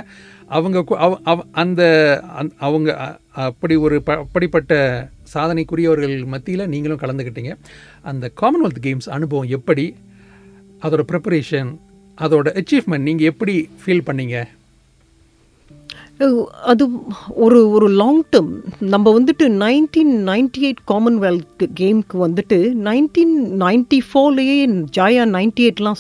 அவங்க 0.55 0.79
அந்த 1.63 1.83
அவங்க 2.67 2.91
அப்படி 3.49 3.75
ஒரு 3.87 3.99
ப 4.07 4.17
அப்படிப்பட்ட 4.25 4.73
சாதனைக்குரியவர்கள் 5.35 6.17
மத்தியில் 6.33 6.71
நீங்களும் 6.73 7.03
கலந்துக்கிட்டீங்க 7.03 7.53
அந்த 8.13 8.31
காமன்வெல்த் 8.43 8.83
கேம்ஸ் 8.87 9.09
அனுபவம் 9.17 9.53
எப்படி? 9.59 9.87
அதோட 10.87 11.05
ப்ரிப்பரேஷன் 11.13 11.71
அதோட 12.19 12.49
அச்சீவ்மெண்ட் 12.61 13.07
நீங்கள் 13.09 13.31
எப்படி 13.33 13.55
ஃபீல் 13.83 14.07
பண்ணீங்க? 14.09 14.39
அது 16.71 16.85
ஒரு 17.45 17.61
ஒரு 17.77 17.87
லாங் 18.01 18.21
டேர்ம் 18.33 18.51
நம்ம 18.93 19.07
வந்துட்டு 19.19 19.45
நைன்டீன் 19.63 20.13
நைன்டி 20.29 20.61
எயிட் 20.67 20.83
காமன்வெல்த் 20.91 21.65
கேம்க்கு 21.81 22.17
வந்துட்டு 22.25 22.59
நைன்டீன் 22.89 23.35
நைன்டி 23.63 23.99
ஃபோர்லேயே 24.09 24.59
ஜாயா 24.97 25.25
நைன்டி 25.37 25.65
எயிட்லாம் 25.67 25.99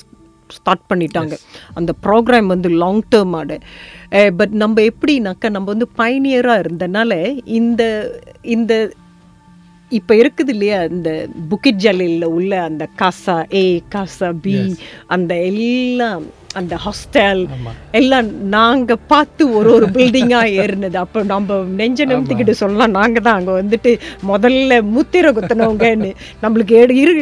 ஸ்டார்ட் 0.57 0.85
பண்ணிட்டாங்க. 0.93 1.35
அந்த 1.81 1.93
ப்ரோக்ராம் 2.07 2.49
வந்து 2.55 2.71
லாங் 2.83 3.03
டேர்ம் 3.15 3.37
ஆட. 3.41 3.53
பட் 4.41 4.55
நம்ம 4.63 4.83
எப்படின்னாக்கா 4.91 5.51
நம்ம 5.57 5.69
வந்து 5.75 5.89
பயனியராக 6.03 6.65
இருந்தனால 6.65 7.13
இந்த 7.61 7.83
இந்த 8.57 8.73
இப்போ 9.93 10.15
இருக்குது 10.21 10.53
இல்லையா 10.55 10.79
இந்த 10.95 11.11
புக்கிட் 11.51 11.83
ஜலில் 11.85 12.25
உள்ள 12.37 12.53
அந்த 12.69 12.85
காசா 13.01 13.37
ஏ 13.55 13.65
காசா 13.95 14.29
பி 14.45 14.55
அந்த 15.15 15.33
எல்லாம் 15.51 16.23
அந்த 16.61 16.75
ஹாஸ்டல் 16.85 17.43
எல்லாம் 17.99 18.29
நாங்க 18.49 18.97
பார்த்து 19.13 19.43
ஒரு 19.59 19.69
ஒரு 19.77 19.87
பில்டிங்கா 19.97 20.41
ஏறினது. 20.63 20.97
அப்போ 21.05 21.23
நம்ம 21.33 21.59
நெஞ்ச 21.81 22.07
நிமித்திக்கிட்டு 22.11 22.55
சொல்லலாம் 22.63 22.97
நாங்க 22.99 23.21
தான் 23.21 23.39
அங்க 23.41 23.53
வந்துட்டு 23.61 23.93
முதல்ல 24.31 24.81
முத்திர 24.95 25.33
குத்தினவங்கன்னு. 25.33 26.11
நம்மளுக்கு 26.45 26.75
எடு 26.83 26.97
இரு 27.03 27.13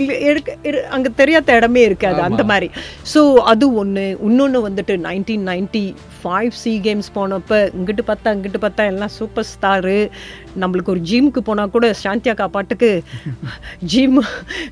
இரு 0.70 0.80
அங்க 0.96 1.08
தெரியாத 1.20 1.56
இடமே 1.56 1.82
இருக்காது 1.82 2.22
அந்த 2.28 2.44
மாதிரி. 2.44 2.70
ஸோ 3.14 3.22
அது 3.52 3.66
ஒண்ணு. 3.84 4.06
இன்னொன்னு 4.28 4.66
வந்துட்டு 4.68 4.96
nineteen 5.08 5.46
ninety 5.52 5.84
five 6.22 6.54
SEA 6.62 6.72
Games 6.86 7.08
போனப்ப 7.14 7.58
இங்கிட்டு 7.78 8.02
பார்த்தா 8.08 8.34
இங்கிட்டு 8.36 8.60
பார்த்தா 8.64 8.84
எல்லாம் 8.92 9.12
சூப்பர் 9.18 9.46
ஸ்டாரு 9.52 9.98
நம்மளுக்கு 10.62 10.92
ஒரு 10.94 11.02
ஜிம்க்கு 11.10 11.40
போனால் 11.48 11.72
கூட 11.74 11.92
சாந்தி 12.02 12.30
அக்கா 12.32 12.46
பாட்டுக்கு 12.56 12.90
ஜிம் 13.92 14.18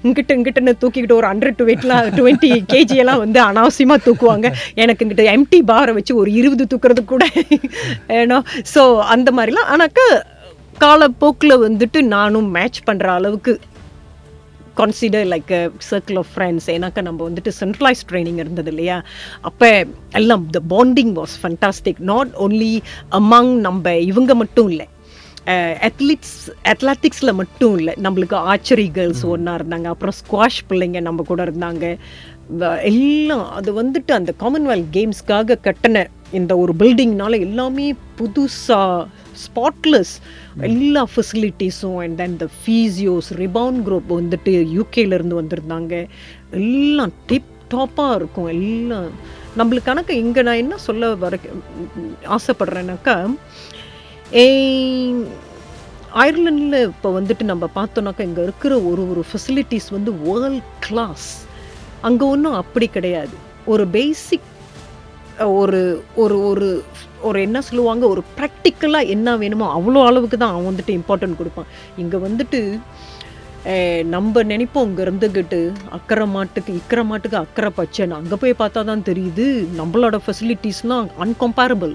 இங்கிட்ட 0.05 0.37
இங்கிட்டன்னு 0.39 0.75
தூக்கிக்கிட்டு 0.83 1.19
ஒரு 1.21 1.29
ஹண்ட்ரட் 1.33 1.59
டு 1.61 1.67
வெயிட்லாம் 1.71 2.11
டுவெண்ட்டி 2.19 2.51
கேஜி 2.73 2.99
எல்லாம் 3.05 3.23
வந்து 3.25 3.41
அனாவசியமாக 3.49 4.05
தூக்குவாங்க. 4.07 4.49
எனக்கு 4.83 5.05
இங்கிட்ட 5.05 5.27
எம்டி 5.37 5.61
பாரை 5.73 5.95
வச்சு 5.99 6.15
ஒரு 6.23 6.33
இருபது 6.41 6.67
தூக்குறது 6.73 7.05
கூட 7.15 7.25
ஏன்னா 8.21 8.41
ஸோ 8.75 8.85
அந்த 9.17 9.31
மாதிரிலாம். 9.39 9.71
ஆனாக்கா 9.75 10.07
காலப்போக்கில் 10.85 11.63
வந்துட்டு 11.67 12.01
நானும் 12.17 12.51
மேட்ச் 12.59 12.81
பண்ணுற 12.91 13.07
அளவுக்கு 13.19 13.53
consider 14.81 15.27
like 15.33 15.49
circle 15.89 16.19
of 16.21 16.29
friends 16.35 16.67
ஏன்னாக்கா 16.75 17.03
நம்ம 17.07 17.21
வந்துட்டு 17.29 17.53
சென்ட்ரலைஸ் 17.61 18.03
ட்ரைனிங் 18.11 18.39
இருந்தது 18.43 18.71
இல்லையா? 18.73 18.99
அப்போ 19.49 19.71
எல்லாம் 20.21 20.45
the 20.57 20.61
bonding 20.75 21.13
was 21.17 21.35
fantastic 21.43 22.03
not 22.13 22.31
only 22.45 22.71
among 23.21 23.51
நம்ம 23.67 23.95
இவங்க 24.11 24.35
மட்டும் 24.35 24.69
இல்லை 24.69 24.87
அத்லீட்ஸ் 25.89 26.39
அத்லட்டிக்ஸில் 26.65 27.39
மட்டும் 27.41 27.77
இல்லை 27.79 27.95
நம்மளுக்கு 28.03 28.35
ஆர்ச்சரி 28.51 28.87
கேர்ள்ஸ் 28.91 29.25
ஒன்றா 29.27 29.55
இருந்தாங்க 29.55 29.85
அப்புறம் 29.85 30.17
ஸ்குவாஷ் 30.21 30.61
பிள்ளைங்க 30.69 31.01
நம்ம 31.01 31.23
கூட 31.23 31.45
இருந்தாங்க. 31.45 31.85
எல்லாம் 32.91 33.51
அது 33.51 33.71
வந்துட்டு 33.83 34.13
அந்த 34.13 34.33
காமன்வெல்த் 34.41 34.93
கேம்ஸ்க்காக 34.93 35.57
கட்டின 35.67 36.07
இந்த 36.33 36.53
ஒரு 36.59 36.73
பில்டிங்னால 36.79 37.39
எல்லாமே 37.41 37.95
புதுசாக 38.19 39.07
ஸ்பாட்லெஸ் 39.43 40.15
எல்லா 40.61 41.07
ஃபெசிலிட்டிஸும் 41.13 41.99
and 42.03 42.17
then 42.17 42.37
the 42.37 42.49
physios 42.63 43.31
rebound 43.43 43.81
group 43.89 44.11
வந்துட்டு 44.19 44.55
யூகேல 44.77 45.19
இருந்து 45.19 45.41
வந்திருந்தாங்க. 45.43 46.07
எல்லாம் 46.51 47.15
டிப் 47.27 47.55
டாப்பாக 47.75 48.15
இருக்கும் 48.15 48.47
எல்லாம். 48.47 49.09
நம்மளுக்கு 49.59 49.89
கணக்கு 49.91 50.13
இங்கே 50.17 50.43
நான் 50.43 50.63
என்ன 50.65 50.77
சொல்ல 50.77 51.15
வர 51.15 51.39
ஆசைப்படுறேன்னாக்கா 52.37 53.15
அயர்லாண்டில் 56.21 56.79
இப்போ 56.89 57.21
வந்துட்டு 57.21 57.43
நம்ம 57.43 57.69
பார்த்தோன்னாக்கா 57.75 58.21
இங்கே 58.21 58.43
இருக்கிற 58.43 58.81
ஒரு 58.81 59.11
ஒரு 59.11 59.25
ஃபெசிலிட்டிஸ் 59.29 59.89
வந்து 59.91 60.13
வேர்ல்ட் 60.13 60.71
கிளாஸ் 60.87 61.47
அங்கே 62.01 62.25
ஒன்றும் 62.25 62.53
அப்படி 62.53 62.87
கிடையாது. 62.87 63.35
ஒரு 63.67 63.87
பேசிக் 63.87 64.49
ஒரு 65.39 66.03
ஒரு 66.15 66.37
ஒரு 66.41 66.85
ஒரு 67.21 67.41
என்ன 67.41 67.61
சொல்லுவாங்க? 67.61 68.05
ஒரு 68.09 68.23
ப்ராக்டிக்கலாக 68.39 69.07
என்ன 69.07 69.37
வேணுமோ 69.37 69.67
அவ்வளோ 69.79 70.05
அளவுக்கு 70.07 70.39
தான் 70.39 70.53
அவன் 70.53 70.69
வந்துட்டு 70.71 70.93
இம்பார்ட்டன்ட் 70.99 71.37
கொடுப்பான். 71.37 71.67
இங்கே 71.97 72.17
வந்துட்டு 72.17 72.79
நம்ம 74.11 74.43
நினைப்போம் 74.43 74.87
இங்கே 74.89 75.03
இருந்துக்கிட்டு 75.05 75.59
அக்கறை 75.91 76.27
மாட்டுக்கு 76.27 76.73
இக்கரை 76.73 77.05
மாட்டுக்கு 77.05 77.37
அக்கறை 77.37 77.71
பச்சைன்னு 77.77 78.15
அங்கே 78.15 78.37
போய் 78.37 78.61
பார்த்தா 78.61 78.85
தான் 78.85 79.03
தெரியுது 79.03 79.47
நம்மளோட 79.77 80.17
ஃபெசிலிட்டிஸ்லாம் 80.25 81.09
அன்கம்பேரபிள் 81.19 81.95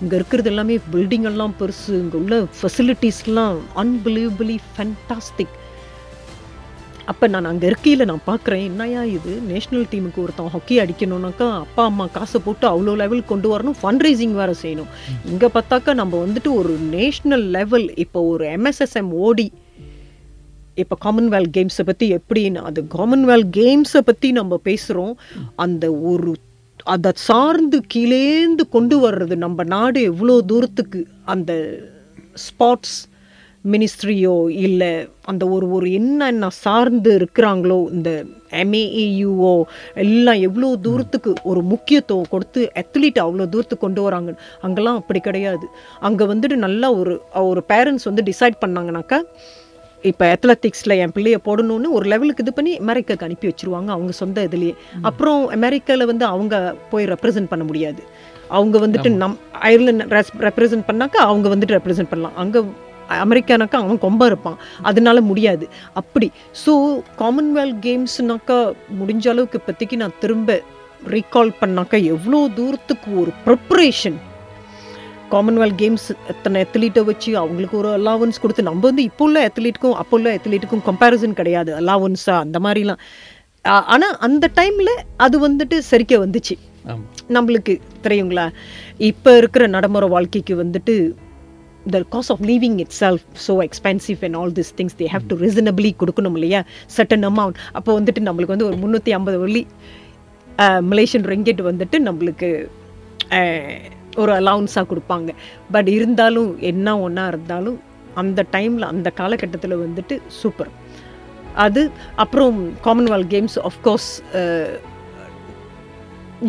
இங்கே 0.00 0.16
இருக்கிறது 0.16 0.50
எல்லாமே 0.50 0.76
பில்டிங் 0.92 1.24
எல்லாம் 1.24 1.56
பெருசு 1.60 1.92
இங்கே 2.00 2.16
உள்ள 2.16 2.36
ஃபெசிலிட்டிஸ்லாம் 2.58 3.58
அன்பிலீவபிளி 3.76 4.60
ஃபென்டாஸ்டிக் 4.68 5.56
அப்போ 7.08 7.26
நான் 7.28 7.44
அங்கே 7.44 7.66
இருக்கையில் 7.66 8.06
நான் 8.06 8.26
பார்க்குறேன் 8.26 8.64
என்னையா 8.64 9.02
இது? 9.10 9.32
நேஷ்னல் 9.46 9.86
டீமுக்கு 9.90 10.22
ஒருத்தன் 10.22 10.52
ஹாக்கி 10.52 10.76
அடிக்கணும்னாக்கா 10.80 11.48
அப்பா 11.56 11.84
அம்மா 11.84 12.06
காசை 12.06 12.40
போட்டு 12.40 12.66
அவ்வளோ 12.66 12.94
லெவல் 12.96 13.22
கொண்டு 13.24 13.48
வரணும் 13.48 13.78
ஃபண்ட் 13.80 14.04
ரைசிங் 14.04 14.32
வேறு 14.32 14.54
செய்யணும். 14.62 14.90
இங்கே 15.24 15.48
பார்த்தாக்கா 15.48 15.94
நம்ம 15.94 16.26
வந்துட்டு 16.26 16.54
ஒரு 16.54 16.74
நேஷ்னல் 16.92 17.46
லெவல் 17.50 17.86
இப்போ 17.96 18.22
ஒரு 18.26 18.44
எம்எஸ்எஸ்எம் 18.52 19.10
ஓடி 19.22 19.46
இப்போ 20.82 20.96
காமன்வெல்த் 21.04 21.54
கேம்ஸை 21.56 21.84
பற்றி 21.84 22.06
எப்படின்னு 22.18 22.62
அது 22.70 22.82
காமன்வெல்த் 22.94 23.52
கேம்ஸை 23.58 24.02
பற்றி 24.04 24.30
நம்ம 24.32 24.60
பேசுகிறோம் 24.64 25.14
அந்த 25.56 25.86
ஒரு 26.12 26.32
அதை 26.84 27.12
சார்ந்து 27.14 27.78
கீழேந்து 27.94 28.64
கொண்டு 28.70 28.96
வர்றது 29.04 29.36
நம்ம 29.36 29.64
நாடு 29.74 30.00
எவ்வளோ 30.02 30.36
தூரத்துக்கு 30.46 31.00
அந்த 31.24 31.52
ஸ்பாட்ஸ் 32.44 32.98
மினிஸ்ட்ரியோ 33.64 34.36
இல்லை 34.66 34.92
அந்த 35.30 35.44
ஒரு 35.54 35.66
ஒரு 35.70 35.86
என்னென்ன 35.92 36.48
சார்ந்து 36.48 37.10
இருக்கிறாங்களோ 37.18 37.78
இந்த 37.92 38.10
எம்ஏஏயூஓ 38.62 39.52
எல்லாம் 40.04 40.40
எவ்வளோ 40.48 40.68
தூரத்துக்கு 40.86 41.32
ஒரு 41.42 41.60
முக்கியத்துவம் 41.62 42.30
கொடுத்து 42.30 42.62
அத்லீட் 42.74 43.20
அவ்வளோ 43.24 43.46
தூரத்துக்கு 43.54 43.84
கொண்டு 43.86 44.02
வராங்க. 44.02 44.30
அங்கெல்லாம் 44.60 44.96
அப்படி 44.96 45.20
கிடையாது. 45.20 45.66
அங்கே 46.00 46.24
வந்துட்டு 46.24 46.56
நல்லா 46.66 46.90
ஒரு 46.92 47.14
ஒரு 47.50 47.62
பேரண்ட்ஸ் 47.68 48.08
வந்து 48.10 48.24
டிசைட் 48.30 48.56
பண்ணாங்கனாக்கா 48.66 49.20
இப்போ 50.04 50.24
அத்லட்டிக்ஸில் 50.34 50.98
என் 51.02 51.12
பிள்ளைய 51.16 51.38
போடணும்னு 51.46 51.88
ஒரு 51.96 52.06
லெவலுக்கு 52.12 52.42
இது 52.44 52.52
பண்ணி 52.52 52.72
அமெரிக்காக்கு 52.78 53.26
அனுப்பி 53.26 53.46
வச்சிருவாங்க 53.50 53.90
அவங்க 53.96 54.12
சொந்த 54.12 54.44
இதுலேயே. 54.48 54.74
அப்புறம் 55.08 55.48
அமெரிக்காவில் 55.48 56.06
வந்து 56.06 56.24
அவங்க 56.24 56.76
போய் 56.90 57.04
ரெப்ரசன்ட் 57.04 57.50
பண்ண 57.52 57.64
முடியாது. 57.64 58.02
அவங்க 58.48 58.78
வந்துட்டு 58.78 59.10
நம் 59.22 59.36
அயர்லாந்து 59.66 60.06
ரெப்ரசன்ட் 60.48 60.88
பண்ணாக்கா 60.90 61.20
அவங்க 61.30 61.48
வந்துட்டு 61.54 61.76
ரெப்ரசன்ட் 61.78 62.12
பண்ணலாம். 62.12 62.36
அங்கே 62.36 62.62
அமெரிக்கானாக்கா 63.26 63.76
அவன் 63.82 64.02
கொம்ப 64.06 64.26
இருப்பான். 64.26 64.58
அதனால 64.82 65.20
முடியாது. 65.20 65.68
அப்படி. 65.92 66.32
ஸோ 66.64 67.02
காமன்வெல்த் 67.22 67.80
கேம்ஸ்னாக்கா 67.86 68.58
முடிஞ்ச 69.00 69.28
அளவுக்கு 69.28 69.60
இப்போதைக்கு 69.60 69.96
நான் 69.96 70.18
திரும்ப 70.24 70.60
ரீகால் 71.14 71.52
பண்ணாக்கா 71.60 71.98
எவ்வளோ 72.14 72.48
தூரத்துக்கு 72.58 73.10
ஒரு 73.20 73.30
ப்ரிப்பரேஷன் 73.46 74.18
காமன்வெல்த் 75.34 75.78
கேம்ஸ் 75.82 76.06
எத்தனை 76.32 76.62
அத்லீட்டை 76.64 77.02
வச்சு 77.10 77.30
அவங்களுக்கு 77.42 77.76
ஒரு 77.82 77.90
அலாவன்ஸ் 77.98 78.40
கொடுத்து 78.42 78.62
நம்ம 78.68 78.84
வந்து 78.90 79.04
இப்போ 79.10 79.24
உள்ள 79.28 79.38
அத்லீட்டுக்கும் 79.48 79.96
அப்போ 80.02 80.16
உள்ள 80.18 80.30
அத்லீட்டுக்கும் 80.38 80.84
கம்பேரிசன் 80.88 81.38
கிடையாது. 81.40 81.70
அலாவன்ஸா 81.80 82.34
அந்த 82.44 82.58
மாதிரிலாம். 82.66 83.00
ஆனால் 83.94 84.14
அந்த 84.26 84.44
டைமில் 84.58 84.92
அது 85.24 85.38
வந்துட்டு 85.46 85.78
சரிக்க 85.90 86.14
வந்துச்சு. 86.24 86.54
நம்மளுக்கு 87.36 87.74
தெரியுங்களா? 88.04 88.46
இப்போ 89.10 89.30
இருக்கிற 89.40 89.64
நடைமுறை 89.74 90.08
வாழ்க்கைக்கு 90.14 90.54
வந்துட்டு 90.62 90.94
the 91.94 91.98
cost 92.14 92.32
of 92.34 92.42
living 92.50 92.78
itself 93.02 93.26
so 93.46 93.52
expensive 93.66 94.24
and 94.26 94.36
all 94.40 94.54
this 94.58 94.72
things 94.78 94.96
they 95.00 95.06
have 95.14 95.28
to 95.30 95.36
reasonably 95.44 95.90
கொடுக்கணும் 96.02 96.36
இல்லையா? 96.38 96.60
சட்டன் 96.96 97.26
அமௌண்ட் 97.30 97.58
அப்போ 97.78 97.90
வந்துட்டு 97.98 98.22
நம்மளுக்கு 98.28 98.54
வந்து 98.54 98.68
ஒரு 98.70 98.78
முந்நூற்றி 98.82 99.14
ஐம்பது 99.18 99.38
வெள்ளி 99.44 99.62
மலேசியன் 100.92 101.26
ரெங்கெட் 101.32 101.62
வந்துட்டு 101.70 101.98
நம்மளுக்கு 102.08 102.50
ஒரு 104.16 104.32
அலவுன்ஸாக 104.32 104.86
கொடுப்பாங்க. 104.92 105.30
பட் 105.70 105.88
இருந்தாலும் 105.88 106.50
என்ன 106.60 106.98
ஒன்றா 107.00 107.26
இருந்தாலும் 107.26 107.80
அந்த 108.14 108.44
டைமில் 108.52 108.90
அந்த 108.92 109.10
காலகட்டத்தில் 109.10 109.76
வந்துட்டு 109.76 110.20
சூப்பர் 110.26 110.70
அது 111.54 111.90
அப்புறம் 112.16 112.72
Commonwealth 112.84 113.32
Games 113.34 113.56
of course 113.68 114.10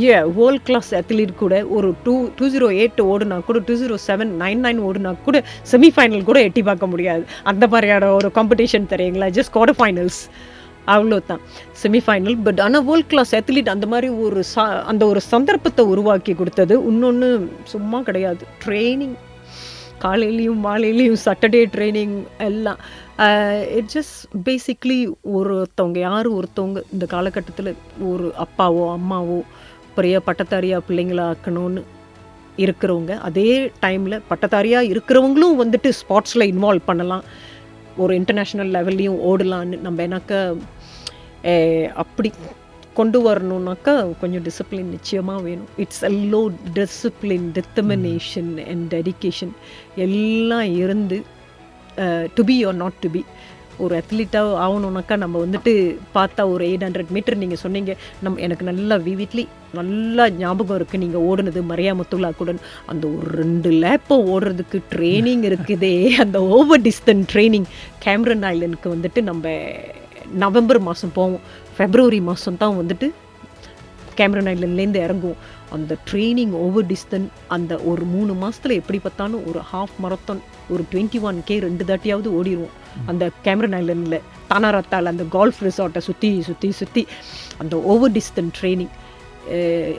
a 0.01 0.21
world 0.35 0.63
class 0.63 0.95
athlete 0.95 1.33
கூட 1.35 1.65
ஒரு 1.65 1.95
டூ 2.03 2.29
டூ 2.35 2.45
ஜீரோ 2.49 2.67
எயிட் 2.81 3.01
ஓடுனா 3.11 3.37
கூட 3.43 3.59
two 3.59 3.73
zero 3.73 3.97
seven 4.07 4.31
nine 4.43 4.61
nine 4.65 4.79
ஓடுனா 4.87 5.15
கூட 5.23 5.43
செமிஃபைனல் 5.71 6.23
கூட 6.23 6.41
எட்டி 6.41 6.63
பார்க்க 6.63 6.87
முடியாது. 6.87 7.25
அந்த 7.43 7.67
மாதிரியான 7.67 8.11
ஒரு 8.11 8.31
காம்படிஷன் 8.35 8.91
தெரியுங்களா? 8.93 9.29
ஜஸ்ட் 9.37 9.53
குவார்டர் 9.53 9.79
ஃபைனல்ஸ் 9.79 10.21
அவ்வளோ 10.93 11.17
தான் 11.31 11.41
செமிஃபைனல் 11.81 12.37
பட் 12.45 12.61
ஆனால் 12.65 12.85
வேர்ல்ட் 12.89 13.09
கிளாஸ் 13.11 13.33
அத்லீட் 13.39 13.73
அந்த 13.73 13.87
மாதிரி 13.93 14.09
ஒரு 14.25 14.41
சா 14.53 14.63
அந்த 14.91 15.03
ஒரு 15.11 15.21
சந்தர்ப்பத்தை 15.33 15.83
உருவாக்கி 15.93 16.33
கொடுத்தது 16.39 16.75
இன்னொன்று 16.91 17.29
சும்மா 17.73 17.99
கிடையாது. 18.09 18.43
ட்ரைனிங் 18.63 19.15
காலையிலையும் 20.03 20.61
மாலையிலையும் 20.67 21.21
சாட்டர்டே 21.25 21.61
ட்ரைனிங் 21.75 22.15
எல்லாம். 22.49 22.79
இட் 23.79 23.91
ஜஸ்ட் 23.95 24.19
பேசிக்லி 24.47 24.99
ஒருத்தவங்க 25.37 25.99
யார் 26.07 26.29
ஒருத்தவங்க 26.37 26.81
இந்த 26.95 27.07
காலகட்டத்தில் 27.15 27.71
ஒரு 28.11 28.27
அப்பாவோ 28.45 28.85
அம்மாவோ 28.97 29.39
பெரிய 29.97 30.17
பட்டத்தாரியா 30.27 30.79
பிள்ளைங்களா 30.87 31.25
ஆக்கணும்னு 31.33 31.83
இருக்கிறவங்க 32.63 33.13
அதே 33.27 33.51
டைமில் 33.83 34.23
பட்டத்தாரியாக 34.29 34.89
இருக்கிறவங்களும் 34.93 35.59
வந்துட்டு 35.61 35.89
ஸ்பாட்ஸில் 35.99 36.49
இன்வால்வ் 36.51 36.89
பண்ணலாம். 36.89 37.23
ஒரு 37.97 38.19
இன்டர்நேஷ்னல் 38.19 38.73
லெவல்லையும் 38.77 39.19
ஓடலான்னு 39.29 39.79
நம்ம 39.79 40.07
ஏன்னாக்கா 40.07 40.57
அப்படி 41.93 42.31
கொண்டு 42.93 43.31
வரணுன்னாக்கா 43.31 44.17
கொஞ்சம் 44.19 44.43
டிசிப்ளின் 44.43 44.93
நிச்சயமாக 44.95 45.41
வேணும். 45.41 45.69
It's 45.77 46.05
yellow 46.05 46.41
discipline 46.73 47.47
determination 47.57 48.51
and 48.67 48.93
dedication 48.93 49.53
எல்லாம் 49.95 50.75
இருந்து 50.75 51.23
to 52.35 52.43
be 52.43 52.65
or 52.65 52.73
not 52.73 52.99
to 52.99 53.09
be 53.09 53.25
ஒரு 53.83 53.93
அத்லீட்டாக 54.01 54.57
ஆகணுன்னாக்கா 54.65 55.15
நம்ம 55.23 55.39
வந்துட்டு 55.45 55.71
பார்த்தா 56.15 56.41
ஒரு 56.53 56.63
எயிட் 56.69 56.85
ஹண்ட்ரட் 56.87 57.13
மீட்டர் 57.15 57.39
நீங்கள் 57.43 57.61
சொன்னீங்க. 57.63 57.91
நம்ம 58.25 58.41
எனக்கு 58.47 58.65
நல்லா 58.71 58.95
விவிட்லி 59.07 59.45
நல்லா 59.79 60.23
ஞாபகம் 60.41 60.77
இருக்குது 60.79 61.03
நீங்கள் 61.03 61.25
ஓடுனது 61.29 61.61
மரியாமுத்துல்லா 61.71 62.29
கூட 62.39 62.53
அந்த 62.93 63.05
ஒரு 63.17 63.29
ரெண்டு 63.41 63.69
லேப்பை 63.83 64.17
ஓடுறதுக்கு 64.33 64.79
ட்ரைனிங் 64.93 65.43
இருக்குதே. 65.49 65.95
அந்த 66.25 66.37
ஓவர் 66.57 66.85
டிஸ்டன்ஸ் 66.87 67.29
ட்ரைனிங் 67.33 67.67
கேமரன் 68.05 68.45
ஐலனுக்கு 68.53 68.89
வந்துட்டு 68.95 69.21
நம்ம 69.31 69.55
நவம்பர் 70.43 70.79
மாதம் 70.89 71.15
போவோம். 71.19 71.43
ஃபெப்ரவரி 71.77 72.21
மாதம் 72.29 72.61
தான் 72.63 72.77
வந்துட்டு 72.81 73.09
கேமரன் 74.19 74.49
ஐலண்ட்லேருந்து 74.53 75.03
இறங்குவோம். 75.05 75.41
அந்த 75.75 75.95
ட்ரைனிங் 76.09 76.53
ஓவர் 76.63 76.87
டிஸ்டன் 76.91 77.27
அந்த 77.55 77.73
ஒரு 77.89 78.03
மூணு 78.13 78.31
மாதத்தில் 78.41 78.79
எப்படி 78.79 78.99
பார்த்தாலும் 79.03 79.45
ஒரு 79.49 79.59
ஹாஃப் 79.71 79.95
மரத்தான் 80.03 80.41
ஒரு 80.71 80.83
டுவெண்ட்டி 80.91 81.21
ஒன் 81.21 81.43
கே 81.43 81.59
ரெண்டு 81.59 81.83
தாட்டியாவது 81.83 82.29
ஓடிடுவோம் 82.39 82.75
அந்த 83.05 83.29
கேமரன் 83.43 83.75
ஐலண்டில் 83.81 84.19
தானாரத்தால் 84.49 85.05
அந்த 85.05 85.23
கால்ஃப் 85.31 85.61
ரிசார்ட்டை 85.63 85.97
சுற்றி 85.97 86.41
சுற்றி 86.41 86.71
சுற்றி 86.71 87.07
அந்த 87.57 87.77
over 87.77 88.11
distance 88.11 88.51
training 88.59 88.93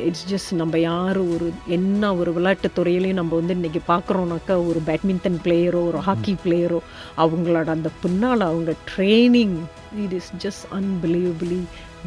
it's 0.07 0.27
just 0.31 0.51
நம்ம 0.53 0.79
யார் 0.79 1.19
ஒரு 1.19 1.53
என்ன 1.69 2.15
ஒரு 2.15 2.33
விளையாட்டுத் 2.33 2.77
துறையிலையும் 2.79 3.13
நம்ம 3.13 3.37
வந்து 3.37 3.55
இன்றைக்கி 3.55 3.81
பார்க்குறோம்னாக்கா 3.89 4.57
ஒரு 4.69 4.81
பேட்மிண்டன் 4.87 5.39
பிளேயரோ 5.45 5.81
ஒரு 5.87 5.99
ஹாக்கி 5.99 6.37
பிளேயரோ 6.45 6.79
அவங்களோட 7.17 7.67
அந்த 7.67 7.91
பின்னால் 8.03 8.41
அவங்க 8.41 8.75
training 8.97 9.57
it 10.05 10.13
is 10.13 10.31
just 10.45 10.67
unbelievably 10.75 11.61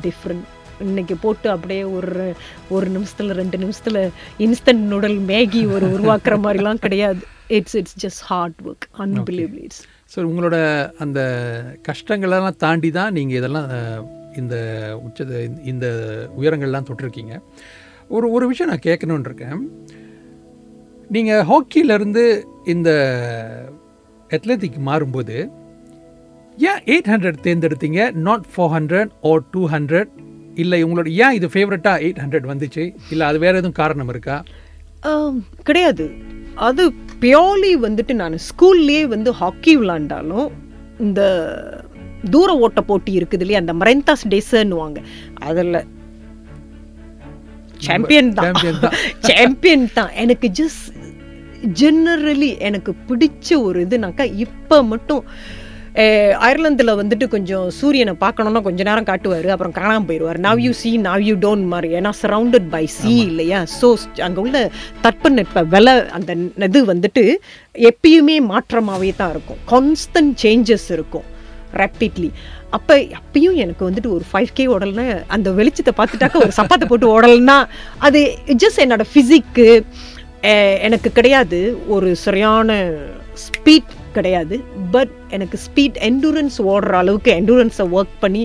different 0.04 0.46
இன்னைக்கு 0.80 1.16
போட்டு 1.16 1.50
அப்படியே 1.50 1.84
ஒரு 1.84 2.24
ஒரு 2.70 2.88
நிமிஷத்தில் 2.90 3.34
ரெண்டு 3.34 3.58
நிமிஷத்தில் 3.58 4.00
இன்ஸ்டன்ட் 4.40 4.86
நூடல் 4.94 5.20
மேகி 5.28 5.62
ஒரு 5.72 5.86
உருவாக்குற 5.88 6.38
மாதிரிலாம் 6.38 6.84
கிடையாது. 6.86 7.22
It's 7.58 7.76
it's 7.80 7.98
just 8.04 8.24
hard 8.32 8.60
work 8.70 8.86
unbelievably 9.06 9.64
it's 9.68 9.82
so 10.14 10.18
உங்களோட 10.30 10.58
அந்த 11.06 11.20
கஷ்டங்களெல்லாம் 11.88 12.60
தாண்டி 12.64 12.92
தான் 13.00 13.16
நீங்கள் 13.18 13.40
இதெல்லாம் 13.40 13.70
இந்த 14.42 14.56
உச்ச 15.06 15.26
இந்த 15.72 15.86
உயரங்கள்லாம் 16.40 16.88
தொட்டிருக்கீங்க. 16.88 17.36
ஒரு 18.16 18.26
ஒரு 18.32 18.46
விஷயம் 18.48 18.72
நான் 18.72 18.88
கேட்கணுன்னு 18.88 19.30
இருக்கேன். 19.30 19.62
நீங்கள் 21.16 21.46
ஹாக்கியிலேருந்து 21.52 22.24
இந்த 22.74 22.90
அத்லெட்டிக் 24.30 24.78
மாறும்போது 24.90 25.38
ஏன் 26.70 26.82
eight 26.92 27.10
hundred 27.14 27.40
தேர்ந்தெடுத்தீங்க? 27.48 28.02
Not 28.28 28.46
four 28.52 28.72
hundred 28.76 29.12
or 29.30 29.44
two 29.54 29.62
hundred 29.76 30.12
இல்லை 30.64 30.80
உங்களோட 30.86 31.10
ஏன் 31.24 31.36
இது 31.38 31.48
ஃபேவரட்டாக 31.56 32.04
எயிட் 32.06 32.22
ஹண்ட்ரட் 32.24 32.48
வந்துச்சு? 32.52 32.84
இல்லை 33.10 33.26
அது 33.28 33.40
வேறு 33.40 33.60
எதுவும் 33.62 33.80
காரணம் 33.82 34.12
இருக்கா? 34.14 34.38
ஆம், 35.12 35.40
கிடையாது. 35.64 36.06
அது 36.56 36.84
பியோர்லி 37.26 37.76
வந்துட்டு 37.86 38.14
நான் 38.14 38.44
ஸ்கூல்லேயே 38.48 39.04
வந்து 39.08 39.32
ஹாக்கி 39.34 39.74
விளாண்டாலும் 39.78 40.48
இந்த 41.00 41.22
தூர 42.30 42.58
ஓட்ட 42.58 42.82
போட்டி 42.82 43.12
இருக்குது 43.20 43.44
இல்லையா 43.44 43.62
அந்த 43.62 43.74
மரெந்தாஸ் 43.74 44.30
டேஸ்ன்னுவாங்க. 44.32 45.00
அதில் 45.42 45.78
சாம்பியன் 47.80 48.32
தான். 48.34 48.56
சாம்பியன் 49.30 49.88
தான். 49.98 50.12
எனக்கு 50.16 50.48
ஜஸ்ட் 50.60 50.86
ஜெனரலி 51.80 52.58
எனக்கு 52.60 52.96
பிடிச்ச 53.10 53.58
ஒரு 53.60 53.86
இதுனாக்கா 53.86 54.26
இப்போ 54.38 54.84
மட்டும் 54.84 55.22
அயர்லாந்தில் 56.46 56.98
வந்துட்டு 57.00 57.26
கொஞ்சம் 57.34 57.68
சூரியனை 57.78 58.14
பார்க்கணுன்னா 58.24 58.62
கொஞ்ச 58.66 58.80
நேரம் 58.88 59.08
காட்டுவார் 59.10 59.48
அப்புறம் 59.54 59.76
காணாமல் 59.78 60.08
போயிடுவார் 60.08 60.40
now 60.46 60.62
you 60.66 60.72
see 60.82 60.92
now 61.06 61.24
you 61.28 61.36
don't 61.46 61.66
மாதிரி. 61.74 61.90
ஏன்னா 62.00 62.12
சரவுண்டட் 62.22 62.68
பை 62.74 62.84
சி 62.98 63.14
இல்லையா? 63.30 63.60
ஸோ 63.80 63.90
அங்கே 64.28 64.42
உள்ள 64.46 64.58
தட்பநெட்ப 65.06 65.64
விலை 65.76 65.96
அந்த 66.18 66.36
இது 66.68 66.82
வந்துட்டு 66.92 67.24
எப்பயுமே 67.92 68.38
மாற்றமாகவே 68.52 69.14
தான் 69.22 69.32
இருக்கும். 69.36 69.62
கான்ஸ்டன்ட் 69.74 70.36
சேஞ்சஸ் 70.44 70.90
இருக்கும் 70.98 71.28
ரேப்பிட்லி 71.82 72.30
அப்போ 72.76 72.96
அப்பயும் 73.22 73.58
எனக்கு 73.64 73.84
வந்துட்டு 73.90 74.10
ஒரு 74.18 74.26
ஃபைவ் 74.32 74.56
கே 74.58 74.64
ஓடலைன்னா 74.76 75.08
அந்த 75.36 75.50
வெளிச்சத்தை 75.60 75.94
பார்த்துட்டாக்க 76.00 76.46
ஒரு 76.46 76.54
சப்பாத்தை 76.60 76.86
போட்டு 76.92 77.14
ஓடலைன்னா 77.16 77.60
அது 78.08 78.22
ஜஸ்ட் 78.64 78.84
என்னோட 78.86 79.06
ஃபிசிக்கு 79.12 79.68
எனக்கு 80.88 81.10
கிடையாது. 81.20 81.60
ஒரு 81.96 82.10
சரியான 82.24 82.72
ஸ்பீட் 83.46 83.94
கிடையாது. 84.18 84.56
பட் 84.92 85.14
எனக்கு 85.30 85.60
ஸ்பீட் 85.66 85.98
எண்டூரன்ஸ் 86.10 86.58
ஓடுற 86.70 86.94
அளவுக்கு 87.02 87.32
எண்டூரன்ஸை 87.34 87.86
ஒர்க் 87.98 88.16
பண்ணி 88.20 88.44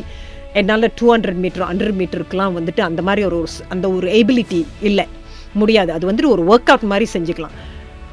என்னால் 0.53 0.93
டூ 0.95 1.17
ஹண்ட்ரட் 1.17 1.41
மீட்டர் 1.45 1.67
ஹண்ட்ரட் 1.71 1.99
மீட்டருக்குலாம் 2.01 2.55
வந்துட்டு 2.59 2.81
அந்த 2.81 3.03
மாதிரி 3.03 3.27
ஒரு 3.27 3.47
அந்த 3.69 3.87
ஒரு 3.91 4.09
எபிலிட்டி 4.13 4.61
இல்லை. 4.83 5.07
முடியாது. 5.55 5.93
அது 5.93 6.13
வந்துட்டு 6.13 6.27
ஒரு 6.27 6.43
ஒர்க் 6.43 6.71
அவுட் 6.71 6.89
மாதிரி 6.93 7.07
செஞ்சுக்கலாம். 7.13 7.57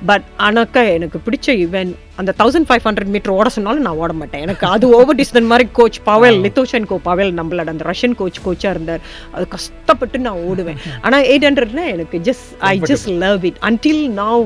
பட் 0.10 0.26
ஆனாக்கா 0.46 0.82
எனக்கு 0.96 1.18
பிடிச்ச 1.26 1.48
ஈவெண்ட் 1.64 1.94
அந்த 2.22 2.32
தௌசண்ட் 2.40 2.68
ஃபைவ் 2.68 2.86
ஹண்ட்ரட் 2.88 3.12
மீட்டர் 3.14 3.34
ஓட 3.38 3.50
சொன்னாலும் 3.56 3.86
நான் 3.88 4.00
ஓட 4.04 4.14
மாட்டேன். 4.20 4.44
எனக்கு 4.46 4.66
அது 4.74 4.86
ஓவர் 4.98 5.18
டிஸ்டன் 5.20 5.48
மாதிரி 5.52 5.66
coach 5.80 6.00
Pavel 6.10 6.38
Lithoshan 6.46 6.88
coach 6.92 6.98
Pavel 7.08 7.32
நம்மளோட 7.40 7.74
அந்த 7.74 7.86
ரஷ்யன் 7.90 8.16
கோச் 8.22 8.40
கோச்சாக 8.46 8.74
இருந்தார். 8.76 9.02
அது 9.36 9.46
கஷ்டப்பட்டு 9.56 10.20
நான் 10.28 10.42
ஓடுவேன். 10.50 10.80
ஆனால் 11.02 11.26
எயிட் 11.32 11.48
ஹண்ட்ரட்னா 11.50 11.86
எனக்கு 11.94 12.20
just 12.30 12.50
I 12.72 12.74
just 12.92 13.10
love 13.26 13.46
it 13.50 13.60
until 13.70 14.04
now 14.22 14.38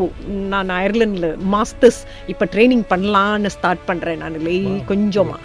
நான் 0.53 0.71
அயர்லாண்டில் 0.77 1.29
மாஸ்டர்ஸ் 1.55 1.99
இப்போ 2.33 2.47
ட்ரைனிங் 2.55 2.85
பண்ணலான்னு 2.93 3.51
ஸ்டார்ட் 3.57 3.83
பண்ணுறேன் 3.89 4.21
நான் 4.23 4.39
லே 4.47 4.55
கொஞ்சமாக 4.93 5.39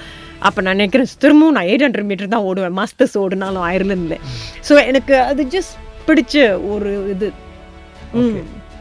அப்போ 0.47 0.61
நான் 0.65 0.77
நினைக்கிறேன் 0.77 1.11
திரும்பவும் 1.25 1.57
நான் 1.57 1.69
எயிட் 1.71 1.85
ஹண்ட்ரட் 1.87 2.09
மீட்டர் 2.11 2.33
தான் 2.35 2.47
ஓடுவேன் 2.51 2.77
மாஸ்டர்ஸ் 2.81 3.17
ஓடினாலும் 3.23 3.67
அயர்லாண்டில் 3.71 4.19
ஸோ 4.69 4.75
எனக்கு 4.91 5.17
அது 5.31 5.45
ஜஸ்ட் 5.57 5.75
பிடிச்ச 6.09 6.35
ஒரு 6.73 6.91
இது. 7.15 7.29
ம். 8.21 8.37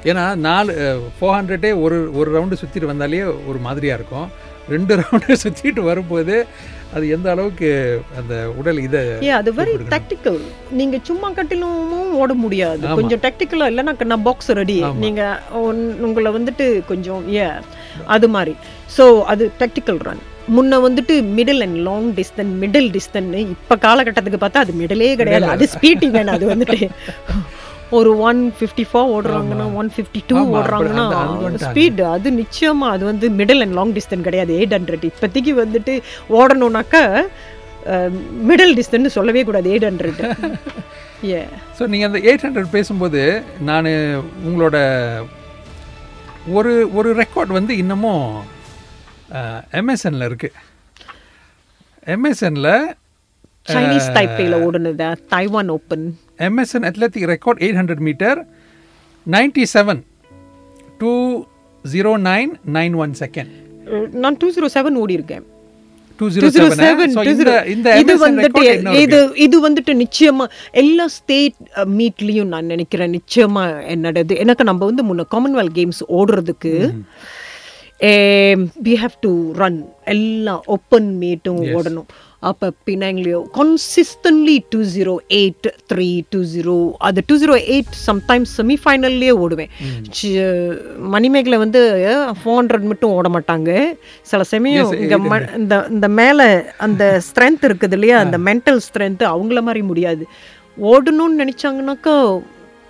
ஏன்னா 0.06 0.36
நாலு 0.42 0.74
ஃபோர் 1.16 1.36
ஹண்ட்ரடே 1.36 1.82
ஒரு 1.82 1.98
ஒரு 2.14 2.30
ரவுண்டு 2.36 2.60
சுற்றிட்டு 2.62 2.86
வந்தாலே 2.86 3.22
ஒரு 3.48 3.60
மாதிரியாக 3.60 4.00
இருக்கும். 4.00 4.28
ரெண்டு 4.70 4.94
ரவுண்டு 5.02 5.34
சுற்றிட்டு 5.42 5.82
வரும்போது 5.82 6.36
அது 6.94 7.10
எந்த 7.10 7.30
அளவுக்கு 7.32 7.70
அந்த 8.18 8.34
உடல் 8.58 8.80
இதை 8.80 9.02
அது 9.32 9.50
வெரி 9.54 9.74
டெக்டிக்கல் 9.90 10.38
நீங்க 10.72 10.98
சும்மா 11.04 11.32
கட்டிலும் 11.32 11.80
ஓட 12.16 12.34
முடியாது. 12.36 12.84
கொஞ்சம் 12.96 13.22
டெக்டிக்கலா 13.22 13.68
இல்லைன்னா 13.72 14.06
நான் 14.06 14.24
பாக்ஸ் 14.24 14.52
ரெடி 14.52 14.78
ஆமா. 14.84 14.96
நீங்க 14.96 15.22
உன்- 15.62 15.98
உங்களை 16.02 16.32
வந்துட்டு 16.34 16.68
கொஞ்சம் 16.86 17.24
ஏ 17.36 17.48
அது 18.08 18.30
மாதிரி. 18.30 18.56
ஸோ 18.98 19.06
அது 19.26 19.52
டெக்டிக்கல் 19.60 20.00
ரன் 20.02 20.24
முன்ன 20.52 20.80
வந்துட்டு 20.82 21.14
middle 21.38 21.62
and 21.62 21.78
long 21.80 22.10
distance 22.14 22.52
middle 22.62 22.90
distance 22.92 23.30
இப்ப 23.46 23.78
காலகட்டத்துக்கு 23.78 24.40
பார்த்தா 24.42 24.64
அது 24.66 24.74
மிடிலே 24.74 25.16
கிடையாது. 25.16 25.48
அது 25.48 25.68
ஸ்பீட் 25.74 26.04
இவன் 26.04 26.28
அது 26.28 26.48
வந்துட்டு. 26.48 26.80
ஒரு 27.98 28.12
ஒன் 28.30 28.40
ஃபிஃப்டி 28.58 28.86
ஃபோர் 28.92 29.12
ஓடுறாங்கன்னா 29.16 29.66
ஒன் 29.82 29.90
ஃபிஃப்டி 29.96 30.22
டூ 30.30 30.38
ஓடுறாங்கன்னா. 30.58 31.06
ஸ்பீட் 31.66 32.02
அது. 32.14 32.28
நிச்சயமா 32.42 32.88
அது 32.96 33.04
வந்து 33.12 33.30
மிடில் 33.40 33.64
அண்ட் 33.66 33.78
லாங் 33.80 33.94
டிஸ்டன் 33.98 34.26
கிடையாது 34.28 34.54
எயிட் 34.60 34.76
ஹண்ட்ரட் 34.78 35.06
இப்போதைக்கு 35.12 35.54
வந்துட்டு 35.64 35.96
ஓடணும்னாக்கா 36.40 37.04
மிடில் 38.50 38.76
டிஸ்டன்ஸ் 38.80 39.16
சொல்லவே 39.18 39.44
கூடாது 39.50 39.70
எயிட் 39.74 39.88
ஹண்ட்ரட் 39.90 40.22
ஏ 41.32 41.42
ஸோ 41.78 41.84
நீங்கள் 41.92 42.10
அந்த 42.10 42.20
எயிட் 42.30 42.46
ஹண்ட்ரட் 42.46 42.76
பேசும்போது 42.78 43.22
நான் 43.70 43.90
உங்களோட 44.48 44.78
ஒரு 46.58 46.72
ஒரு 47.00 47.10
ரெக்கார்ட் 47.22 47.58
வந்து 47.60 47.74
இன்னமும் 47.84 48.26
எம்எஸ்என்ல 49.80 50.26
இருக்கு. 50.30 50.50
எம்எஸ்என்ல 52.16 52.70
சைனீஸ் 53.68 54.10
டைப்பேல 54.18 54.58
ஓடுனதா 54.66 55.08
Taiwan 55.34 55.72
open 55.76 56.06
athletic 56.40 57.28
record 57.30 57.60
eight 57.60 57.76
hundred 57.76 58.00
meter 58.00 58.46
ninety 59.28 59.64
seven 59.74 60.02
two 60.98 61.46
zero 61.92 62.18
nine 62.22 62.52
nine 62.74 62.96
one 62.96 63.12
second 63.20 63.52
நான் 64.12 64.38
டூ 64.38 64.50
ஜீரோ 64.50 64.68
செவன் 64.68 64.96
ஓடி 64.96 65.14
இருக்கேன் 65.14 65.46
இது 66.40 66.60
MSN 68.18 68.36
record 68.40 69.36
இது 69.36 69.68
வந்துட்டு 69.68 69.94
நிச்சயமா 69.94 70.46
எல்லா 70.72 71.08
ஸ்டேட் 71.08 71.58
மீட்லயும் 71.86 72.46
நான் 72.46 72.66
நினைக்கிறேன் 72.66 73.12
நிச்சயமா 73.12 73.84
என்னடது? 73.88 74.38
எனக்கு 74.38 74.64
நம்ம 74.64 74.86
வந்து 74.86 75.04
முன்ன 75.04 75.26
காமன்வெல்த் 75.32 75.76
கேம்ஸ் 75.76 76.02
ஓடுறதுக்கு 76.10 76.72
வி 78.84 78.94
ஹாவ் 79.02 79.14
டு 79.20 79.52
ரன் 79.54 79.90
எல்லாம் 80.04 80.62
ஓப்பன் 80.66 81.18
மீட்டும் 81.18 81.60
ஓடணும். 81.78 82.08
அப்போ 82.46 82.72
பின்னாங்களையோ 82.86 83.40
consistently 83.54 84.58
two 84.70 84.82
zero 84.96 85.18
eight 85.30 85.68
three 85.94 86.22
two 86.30 86.40
zero 86.46 86.92
அது 87.00 87.24
டூ 87.28 87.36
ஜீரோ 87.38 87.56
எயிட் 87.68 87.94
சம்டைம்ஸ் 88.08 88.54
செமிஃபைனல்லே 88.58 89.32
ஓடுவேன். 89.36 89.72
சி- 90.18 90.34
மணிமேகலை 91.08 91.58
வந்து 91.58 91.82
ஃபோர் 92.36 92.62
ஹண்ட்ரட் 92.62 92.82
மட்டும் 92.82 93.12
ஓட 93.12 93.30
மாட்டாங்க. 93.30 93.70
சில 94.22 94.44
சமயம் 94.44 94.92
இங்கே 94.94 95.16
ம 95.26 95.58
இந்த 95.58 95.86
இந்த 95.90 96.08
மேலே 96.14 96.48
அந்த 96.78 97.04
ஸ்ட்ரென்த் 97.28 97.64
இருக்குது 97.64 97.92
இல்லையா? 97.92 98.20
அந்த 98.20 98.38
மென்டல் 98.40 98.80
ஸ்ட்ரென்த் 98.88 99.24
அவங்கள 99.32 99.62
மாதிரி 99.62 99.82
முடியாது. 99.82 100.26
ஓடணும்னு 100.78 101.40
நினச்சாங்கனாக்கா 101.40 102.16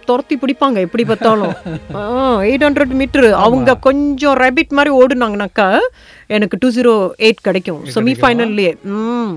துரத்தி 0.09 0.35
பிடிப்பாங்க 0.35 0.77
எப்படி 0.85 1.03
பார்த்தாலும். 1.03 1.53
எயிட் 2.47 2.65
ஹண்ட்ரட் 2.67 2.93
மீட்ரு 2.99 3.29
அவங்க 3.45 3.75
கொஞ்சம் 3.87 4.37
ரேபிட் 4.43 4.77
மாதிரி 4.77 4.93
ஓடுனாங்கனாக்கா 4.99 5.67
எனக்கு 6.27 6.57
டூ 6.57 6.69
ஜீரோ 6.69 6.93
எயிட் 7.27 7.41
கிடைக்கும். 7.41 7.81
செமிஃபைனல்லையே 7.95 8.71
ம். 8.93 9.33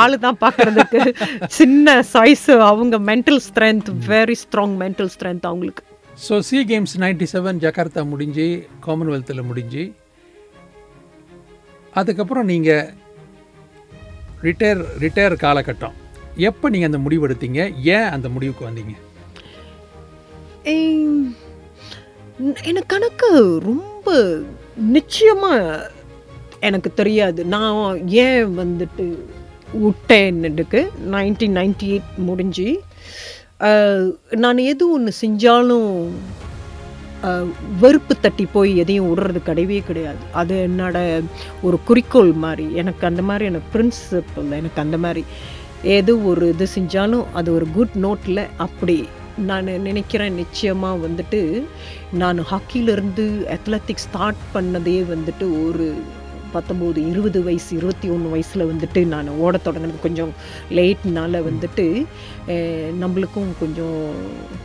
ஆளு 0.00 0.18
தான் 0.18 0.40
பார்க்கறதுக்கு. 0.42 1.00
சின்ன 1.58 2.02
சைஸ் 2.14 2.50
அவங்க 2.70 2.98
mental 3.10 3.40
strength 3.46 3.88
very 4.08 4.36
strong 4.42 4.76
mental 4.82 5.10
strength 5.14 5.48
அவங்களுக்கு. 5.50 5.82
So 6.26 6.34
SEA 6.48 6.58
Games 6.70 6.94
ninety 7.02 7.26
seven 7.34 7.60
Jakarta 7.64 8.02
முடிஞ்சு 8.04 8.46
காமன்வெல்த்தில் 8.86 9.48
முடிஞ்சு 9.50 9.82
அதுக்கப்புறம் 11.92 12.44
நீங்கள் 12.44 12.84
ரிட்டையர் 14.42 14.82
ரிட்டையர் 15.02 15.36
காலகட்டம். 15.44 15.96
எப்போ 16.48 16.66
நீங்கள் 16.68 16.90
அந்த 16.90 16.98
முடிவு 16.98 17.26
எடுத்தீங்க? 17.28 17.60
ஏன் 17.96 18.08
அந்த 18.08 18.28
முடிவுக்கு 18.28 18.64
வந்தீங்க? 18.68 18.94
எனக்கு 22.70 22.90
கணக்கு 22.92 23.28
ரொம்ப 23.70 24.14
நிச்சயமாக 24.96 25.90
எனக்கு 26.68 26.90
தெரியாது. 27.00 27.40
நான் 27.54 28.08
ஏன் 28.24 28.50
வந்துட்டு 28.58 29.06
விட்டேன்னுக்கு 29.84 30.80
நைன்டீன் 31.14 31.56
நைன்டி 31.58 31.86
எயிட் 31.94 32.10
முடிஞ்சு 32.28 32.68
நான் 34.44 34.60
எது 34.72 34.84
ஒன்று 34.94 35.12
செஞ்சாலும் 35.24 35.90
வெறுப்பு 37.82 38.14
தட்டி 38.20 38.44
போய் 38.54 38.70
எதையும் 38.82 39.08
விடுறது 39.08 39.40
கிடையவே 39.48 39.78
கிடையாது. 39.88 40.22
அது 40.40 40.54
என்னோட 40.68 40.96
ஒரு 41.66 41.76
குறிக்கோள் 41.88 42.32
மாதிரி. 42.44 42.66
எனக்கு 42.82 43.04
அந்த 43.10 43.22
மாதிரி 43.28 43.44
எனக்கு 43.50 43.68
பிரின்சிபல் 43.74 44.50
எனக்கு 44.60 44.80
அந்த 44.84 44.98
மாதிரி. 45.06 45.24
எது 45.98 46.12
ஒரு 46.30 46.46
இது 46.54 46.66
செஞ்சாலும் 46.76 47.26
அது 47.40 47.48
ஒரு 47.54 47.66
குட் 47.76 47.96
நோட்டில் 48.04 48.42
அப்படி 48.66 48.96
நான் 49.36 49.64
நினைக்கிறேன் 49.64 50.34
நிச்சயமாக 50.34 51.06
வந்துட்டு 51.06 51.62
நான் 52.12 52.40
ஹாக்கியிலேருந்து 52.40 53.26
அத்லெட்டிக்ஸ் 53.56 54.08
ஸ்டார்ட் 54.08 54.42
பண்ணதே 54.54 54.98
வந்துட்டு 55.14 55.46
ஒரு 55.66 55.94
பத்தொம்போது 56.54 57.10
இருபது 57.10 57.42
வயசு 57.42 57.76
இருபத்தி 57.76 58.08
ஒன்று 58.08 58.30
வயசில் 58.30 58.66
வந்துட்டு 58.70 59.06
நான் 59.06 59.28
ஓட 59.28 59.58
தொடங்கினது. 59.64 60.00
கொஞ்சம் 60.02 60.32
லேட்னால 60.70 61.40
வந்துட்டு 61.48 62.04
நம்மளுக்கும் 63.02 63.48
கொஞ்சம் 63.60 64.10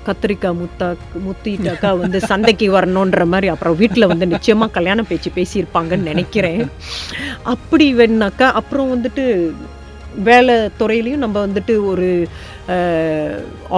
கத்திரிக்காய் 0.08 0.60
முத்தா 0.62 0.96
முத்திட்டாக்கா 1.28 2.00
வந்து 2.00 2.20
சந்தைக்கு 2.20 2.68
வரணுன்ற 2.78 3.26
மாதிரி 3.26 3.48
அப்புறம் 3.48 3.78
வீட்டில் 3.78 4.08
வந்து 4.08 4.28
நிச்சயமாக 4.28 4.72
கல்யாண 4.72 5.04
பேச்சு 5.04 5.32
பேசியிருப்பாங்கன்னு 5.36 6.12
நினைக்கிறேன். 6.12 6.70
அப்படி 7.44 7.96
வேணாக்கா 7.96 8.50
அப்புறம் 8.62 8.92
வந்துட்டு 8.96 9.54
வேலை 10.24 10.56
துறையிலையும் 10.80 11.24
நம்ம 11.24 11.48
வந்துட்டு 11.48 11.86
ஒரு 11.86 12.28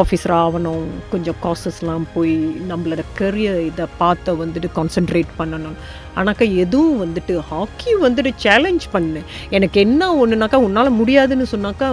ஆஃபீஸர் 0.01 0.33
ஆகணும் 0.43 0.85
கொஞ்சம் 1.11 1.39
காசஸ்லாம் 1.43 2.05
போய் 2.13 2.35
நம்மளோட 2.69 3.01
கரியர் 3.19 3.59
இதை 3.59 3.85
பார்த்து 3.97 4.45
வந்துட்டு 4.45 4.69
கான்சென்ட்ரேட் 4.75 5.35
பண்ணணும். 5.39 5.75
ஆனாக்கா 6.15 6.45
எதுவும் 6.55 7.01
வந்துட்டு 7.03 7.35
ஹாக்கி 7.51 7.91
வந்துட்டு 8.05 8.31
சேலஞ்ச் 8.35 8.85
பண்ணு. 8.91 9.21
எனக்கு 9.49 9.79
என்ன 9.81 10.11
ஒன்றுனாக்கா 10.21 10.55
உன்னால் 10.55 10.97
முடியாதுன்னு 11.01 11.45
சொன்னாக்கா 11.51 11.89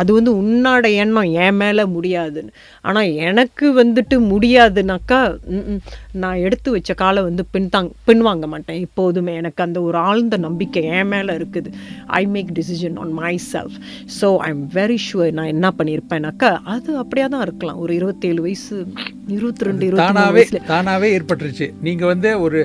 அது 0.00 0.10
வந்து 0.16 0.30
உன்னோட 0.40 0.84
எண்ணம் 1.02 1.30
என் 1.44 1.58
மேலே 1.60 1.84
முடியாதுன்னு. 1.96 2.52
ஆனால் 2.88 3.10
எனக்கு 3.28 3.66
வந்துட்டு 3.80 4.16
முடியாதுனாக்கா 4.32 5.20
நான் 6.22 6.42
எடுத்து 6.46 6.68
வச்ச 6.76 6.94
காலை 7.02 7.22
வந்து 7.28 7.44
பின்தாங் 7.54 7.90
பின்வாங்க 8.08 8.46
மாட்டேன் 8.52 8.80
எப்போதுமே. 8.86 9.34
எனக்கு 9.42 9.62
அந்த 9.66 9.78
ஒரு 9.88 9.98
ஆழ்ந்த 10.08 10.38
நம்பிக்கை 10.46 10.82
என் 10.96 11.10
மேலே 11.14 11.34
இருக்குது. 11.40 11.72
I 12.20 12.22
make 12.36 12.50
decision 12.58 12.98
on 13.04 13.12
myself 13.52 13.76
so 14.18 14.30
I 14.46 14.50
am 14.56 14.66
very 14.78 14.98
sure 15.06 15.36
நான் 15.38 15.52
என்ன 15.54 15.70
பண்ணியிருப்பேனாக்கா 15.80 16.52
அது 16.74 16.90
அப்படியே 17.02 17.28
தான் 17.34 17.46
இருக்கலாம். 17.48 17.80
ஒரு 17.84 17.94
இருபத்தேழு 18.00 18.40
வயசு 18.48 18.76
இருபத்தி 19.36 19.68
ரெண்டு 19.70 19.86
இருபத்தி 19.90 20.60
தானாவே 20.72 21.08
ஏற்பட்டுருச்சு. 21.18 21.68
நீங்கள் 21.88 22.12
வந்து 22.14 22.32
ஒரு 22.46 22.60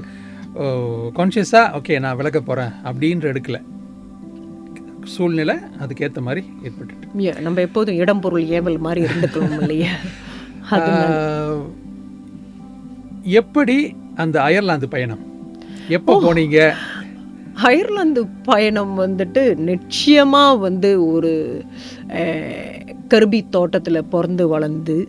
கான்ஷியஸாக 1.18 1.68
ஓகே 1.78 2.00
நான் 2.06 2.18
விலக 2.20 2.40
போகிறேன் 2.40 2.74
அப்படின்ற 2.90 3.28
எடுக்கல. 3.34 3.60
சூழ்நிலை 5.04 5.56
அதுக்கேற்ற 5.80 6.22
மாதிரி 6.22 6.46
Yeah, 7.18 7.42
நம்ம 7.42 7.62
எப்போதும் 7.62 7.96
இடம் 7.96 8.20
பொருள் 8.20 8.44
ஏவல் 8.44 8.78
மாதிரி 8.78 9.06
இருந்துக்கணும் 9.06 9.62
இல்லையா? 9.62 9.90
எப்படி 13.24 13.96
அந்த 14.16 14.42
அயர்லாந்து 14.42 14.88
பயணம்? 14.88 15.20
எப்போ 15.90 16.22
போனீங்க? 16.22 16.72
அயர்லாந்து 17.54 18.28
பயணம் 18.28 19.00
வந்துட்டு 19.00 19.56
நிச்சயமாக 19.56 20.58
வந்து 20.58 21.06
ஒரு 21.12 21.64
கர்பி 23.10 23.50
தோட்டத்தில் 23.50 24.06
பிறந்து 24.06 24.48
வளர்ந்து 24.48 25.08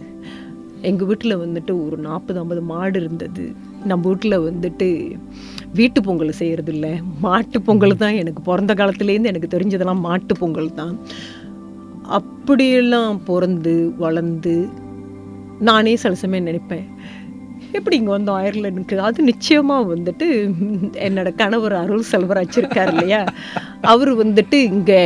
எங்கள் 0.80 1.06
வீட்டில் 1.06 1.36
வந்துட்டு 1.36 1.86
ஒரு 1.86 1.96
நாற்பது 1.96 2.38
ஐம்பது 2.38 2.62
மாடு 2.62 3.00
இருந்தது. 3.00 3.52
நம்ம 3.84 4.08
வீட்டில் 4.08 4.38
வந்துட்டு 4.38 5.16
வீட்டு 5.72 6.00
பொங்கல் 6.02 6.30
செய்கிறது 6.32 6.72
இல்லை 6.72 6.92
மாட்டு 7.20 7.62
பொங்கல் 7.62 7.96
தான் 7.96 8.14
எனக்கு 8.14 8.42
பிறந்த 8.42 8.74
காலத்துலேருந்து 8.74 9.26
எனக்கு 9.26 9.48
தெரிஞ்சதெல்லாம் 9.48 10.00
மாட்டு 10.00 10.34
பொங்கல் 10.36 10.74
தான். 10.74 10.94
அப்படியெல்லாம் 12.10 13.24
பிறந்து 13.24 13.74
வளர்ந்து 13.98 14.54
நானே 15.60 15.96
சில 15.96 16.14
சமயம் 16.14 16.44
நினைப்பேன் 16.44 16.86
எப்படி 17.72 17.96
இங்கே 17.96 18.10
வந்தோம் 18.10 18.38
அயர்லாண்டுக்கு 18.38 18.96
அது 19.00 19.22
நிச்சயமாக 19.22 19.94
வந்துட்டு 19.94 20.26
என்னோட 21.00 21.34
கணவர் 21.34 21.72
அருள் 21.72 22.10
செல்வராஜ் 22.12 22.58
இருக்கார் 22.58 22.92
இல்லையா? 22.92 23.20
அவர் 23.82 24.12
வந்துட்டு 24.14 24.56
இங்கே 24.70 25.02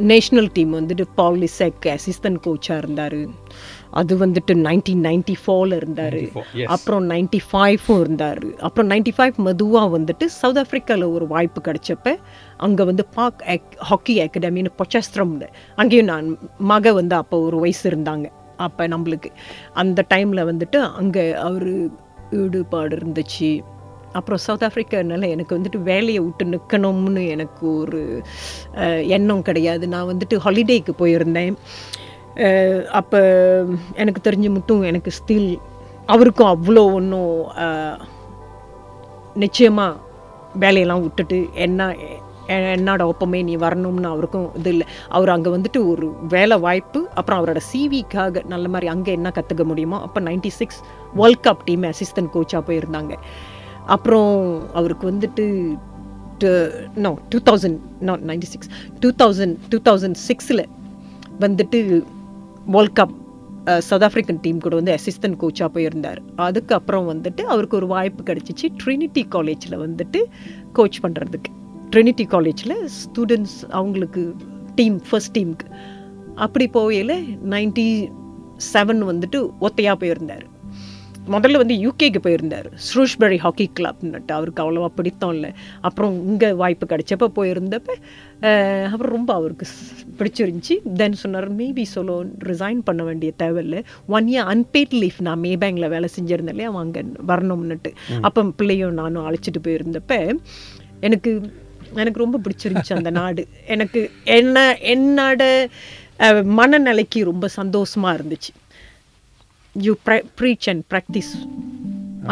நேஷ்னல் 0.00 0.48
டீம் 0.52 0.74
வந்துட்டு 0.74 1.04
பாலிசெக் 1.16 1.86
அசிஸ்டன்ட் 1.86 2.40
கோச்சாக 2.46 2.76
இருந்தார். 2.76 3.18
அது 3.90 4.18
வந்துட்டு 4.26 4.52
நைன்டீன் 4.52 5.02
நைன்டி 5.02 5.34
ஃபோரில் 5.46 5.74
இருந்தார். 5.74 6.14
94, 6.14 6.44
yes. 6.54 6.64
அப்புறம் 6.64 7.10
நைன்டி 7.10 7.38
ஃபைவும் 7.52 8.00
இருந்தார். 8.00 8.56
அப்புறம் 8.58 8.90
நைன்டி 8.90 9.12
ஃபைவ் 9.16 9.34
மெதுவாக 9.36 9.98
வந்துட்டு 9.98 10.24
சவுத் 10.24 10.58
ஆஃப்ரிக்காவில் 10.58 11.12
ஒரு 11.12 11.26
வாய்ப்பு 11.26 11.60
கிடைச்சப்ப 11.60 12.16
அங்கே 12.56 12.84
வந்து 12.84 13.04
பாக் 13.04 13.60
ஹாக்கி 13.76 14.20
அகாடமின்னு 14.20 14.66
பொச்சஸ்திரம்ல 14.78 15.48
அங்கேயும் 15.76 16.06
நான் 16.06 16.38
மக 16.58 16.92
வந்து 16.92 17.16
அப்போ 17.16 17.40
ஒரு 17.40 17.58
வயசு 17.58 17.90
இருந்தாங்க. 17.90 18.30
அப்போ 18.56 18.88
நம்மளுக்கு 18.88 19.30
அந்த 19.72 20.04
டைமில் 20.14 20.60
வந்துட்டு 20.60 20.76
அங்கே 20.76 21.32
அவர் 21.32 21.88
ஈடுபாடு 22.30 22.96
இருந்துச்சு. 22.96 23.60
அப்புறம் 24.18 24.40
சவுத் 24.44 24.64
ஆஃப்ரிக்கானால 24.66 25.28
எனக்கு 25.34 25.56
வந்துட்டு 25.56 25.80
வேலையை 25.90 26.20
விட்டு 26.26 26.44
நிற்கணும்னு 26.54 27.22
எனக்கு 27.34 27.64
ஒரு 27.80 28.00
எண்ணம் 29.16 29.46
கிடையாது. 29.48 29.84
நான் 29.94 30.10
வந்துட்டு 30.12 30.38
ஹாலிடேக்கு 30.46 30.94
போயிருந்தேன். 31.02 31.56
அப்போ 33.00 33.20
எனக்கு 34.02 34.20
தெரிஞ்சு 34.28 34.50
மட்டும் 34.56 34.82
எனக்கு 34.90 35.12
ஸ்டில் 35.18 35.50
அவருக்கும் 36.14 36.52
அவ்வளோ 36.54 36.84
ஒன்றும் 36.98 37.36
நிச்சயமாக 39.44 40.00
வேலையெல்லாம் 40.64 41.04
விட்டுட்டு 41.06 41.38
என்ன 41.66 41.90
என்னோட 42.76 43.02
ஒப்பமே 43.10 43.40
நீ 43.48 43.52
வரணும்னு 43.64 44.08
அவருக்கும் 44.12 44.46
இது 44.58 44.70
இல்லை. 44.74 44.86
அவர் 45.16 45.32
அங்கே 45.34 45.50
வந்துட்டு 45.54 45.80
ஒரு 45.90 46.06
வேலை 46.32 46.56
வாய்ப்பு 46.64 47.00
அப்புறம் 47.18 47.38
அவரோட 47.40 47.60
சிவிக்காக 47.68 48.42
நல்ல 48.52 48.68
மாதிரி 48.74 48.88
அங்கே 48.94 49.10
என்ன 49.18 49.28
கற்றுக்க 49.36 49.64
முடியுமோ 49.70 49.98
அப்போ 50.06 50.20
ninety 50.28 50.50
six 50.58 50.80
World 51.20 51.44
Cup 51.46 51.62
team 51.68 51.86
assistant 51.90 52.32
கோச்சாக 52.36 52.62
போயிருந்தாங்க. 52.68 53.12
அப்புறம் 53.94 54.32
அவருக்கு 54.78 55.04
வந்துட்டு 55.10 55.44
no 57.04 57.10
two 57.32 57.38
thousand 57.48 57.78
not 58.08 58.22
ninety 58.30 58.48
six 58.52 58.70
two 59.02 59.08
thousand 59.22 59.56
two 59.72 59.78
thousand 59.88 60.18
சிக்ஸில் 60.28 60.62
வந்துட்டு 61.44 61.78
World 62.74 62.96
Cup 63.00 63.14
South 63.88 64.04
African 64.06 64.40
team 64.44 64.60
கூட 64.64 64.74
வந்து 64.78 64.92
அசிஸ்டன்ட் 64.98 65.36
கோச்சாக 65.42 65.68
போயிருந்தார். 65.74 66.20
அதுக்கப்புறம் 66.46 67.06
வந்துட்டு 67.12 67.42
அவருக்கு 67.54 67.76
ஒரு 67.80 67.88
வாய்ப்பு 67.94 68.22
கிடைச்சிச்சு 68.28 68.68
ட்ரினிட்டி 68.82 69.22
காலேஜில் 69.34 69.76
வந்துட்டு 69.86 70.20
கோச் 70.78 70.98
பண்ணுறதுக்கு 71.04 71.50
ட்ரினிட்டி 71.94 72.26
காலேஜில் 72.34 72.76
ஸ்டூடெண்ட்ஸ் 72.98 73.58
அவங்களுக்கு 73.78 74.24
டீம் 74.78 74.98
ஃபர்ஸ்ட் 75.08 75.34
டீமுக்கு 75.38 75.68
அப்படி 76.46 76.66
போகையில் 76.78 77.14
நைன்டி 77.54 77.88
செவன் 78.72 79.02
வந்துட்டு 79.10 79.38
ஒத்தையாக 79.66 79.96
போயிருந்தார். 80.02 80.44
முதல்ல 81.34 81.58
வந்து 81.62 81.74
யூகேக்கு 81.84 82.20
போயிருந்தார். 82.24 82.68
ஸ்ரூஷ்பரி 82.86 83.38
ஹாக்கி 83.44 83.66
கிளப்னுட்டு 83.78 84.32
அவருக்கு 84.36 84.62
அவ்வளோவா 84.64 84.88
பிடித்தம் 84.98 85.32
இல்லை. 85.36 85.50
அப்புறம் 85.88 86.14
இங்கே 86.30 86.48
வாய்ப்பு 86.62 86.86
கிடைச்சப்ப 86.92 87.28
போயிருந்தப்ப 87.38 87.96
அப்புறம் 88.92 89.14
ரொம்ப 89.16 89.30
அவருக்கு 89.38 89.66
பிடிச்சிருந்துச்சி. 90.20 90.76
தென் 91.00 91.16
சொன்னார் 91.22 91.48
மேபி 91.60 91.84
சொல்லோ 91.94 92.16
ரிசைன் 92.50 92.80
பண்ண 92.88 93.02
வேண்டிய 93.08 93.32
தேவையில்லை. 93.42 93.82
ஒன் 94.16 94.28
இயர் 94.32 94.50
அன்பேட் 94.54 94.94
லீஃப் 95.02 95.20
நான் 95.28 95.42
மே 95.46 95.52
பேங்கில் 95.64 95.92
வேலை 95.94 96.10
செஞ்சுருந்தேன் 96.16 96.56
இல்லையா? 96.56 96.70
அவங்க 96.72 97.00
அங்கே 97.04 97.24
வரணும்னுட்டு 97.32 97.92
அப்போ 98.28 98.44
பிள்ளையும் 98.60 98.98
நானும் 99.02 99.26
அழைச்சிட்டு 99.30 99.62
போயிருந்தப்ப 99.68 100.18
எனக்கு 101.08 101.32
எனக்கு 102.00 102.22
ரொம்ப 102.22 102.38
பிடிச்சிருந்துச்சு 102.46 102.96
அந்த 102.96 103.10
நாடு. 103.20 103.42
எனக்கு 103.74 104.00
என்ன 104.40 104.58
என்னோட 104.94 105.42
மனநிலைக்கு 106.58 107.20
ரொம்ப 107.28 107.46
சந்தோஷமா 107.60 108.10
இருந்துச்சு. 108.16 108.52
யூ 109.86 109.94
ப்ரீச் 110.40 110.68
அண்ட் 110.72 110.84
ப்ராக்டிஸ் 110.92 111.32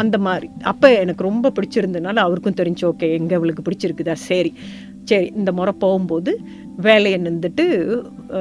அந்த 0.01 0.17
மாதிரி. 0.25 0.47
அப்போ 0.71 0.87
எனக்கு 1.03 1.23
ரொம்ப 1.23 1.51
பிடிச்சிருந்தனால 1.55 2.23
அவருக்கும் 2.25 2.59
தெரிஞ்சு 2.59 2.83
ஓகே 2.91 3.07
எங்கே 3.19 3.35
அவளுக்கு 3.35 3.63
பிடிச்சிருக்குதா? 3.67 4.15
சரி. 4.29 4.53
சரி 5.09 5.27
இந்த 5.35 5.51
முறை 5.57 5.73
போகும்போது 5.83 6.31
வேலையை 6.87 7.17
நின்றுட்டு 7.21 7.65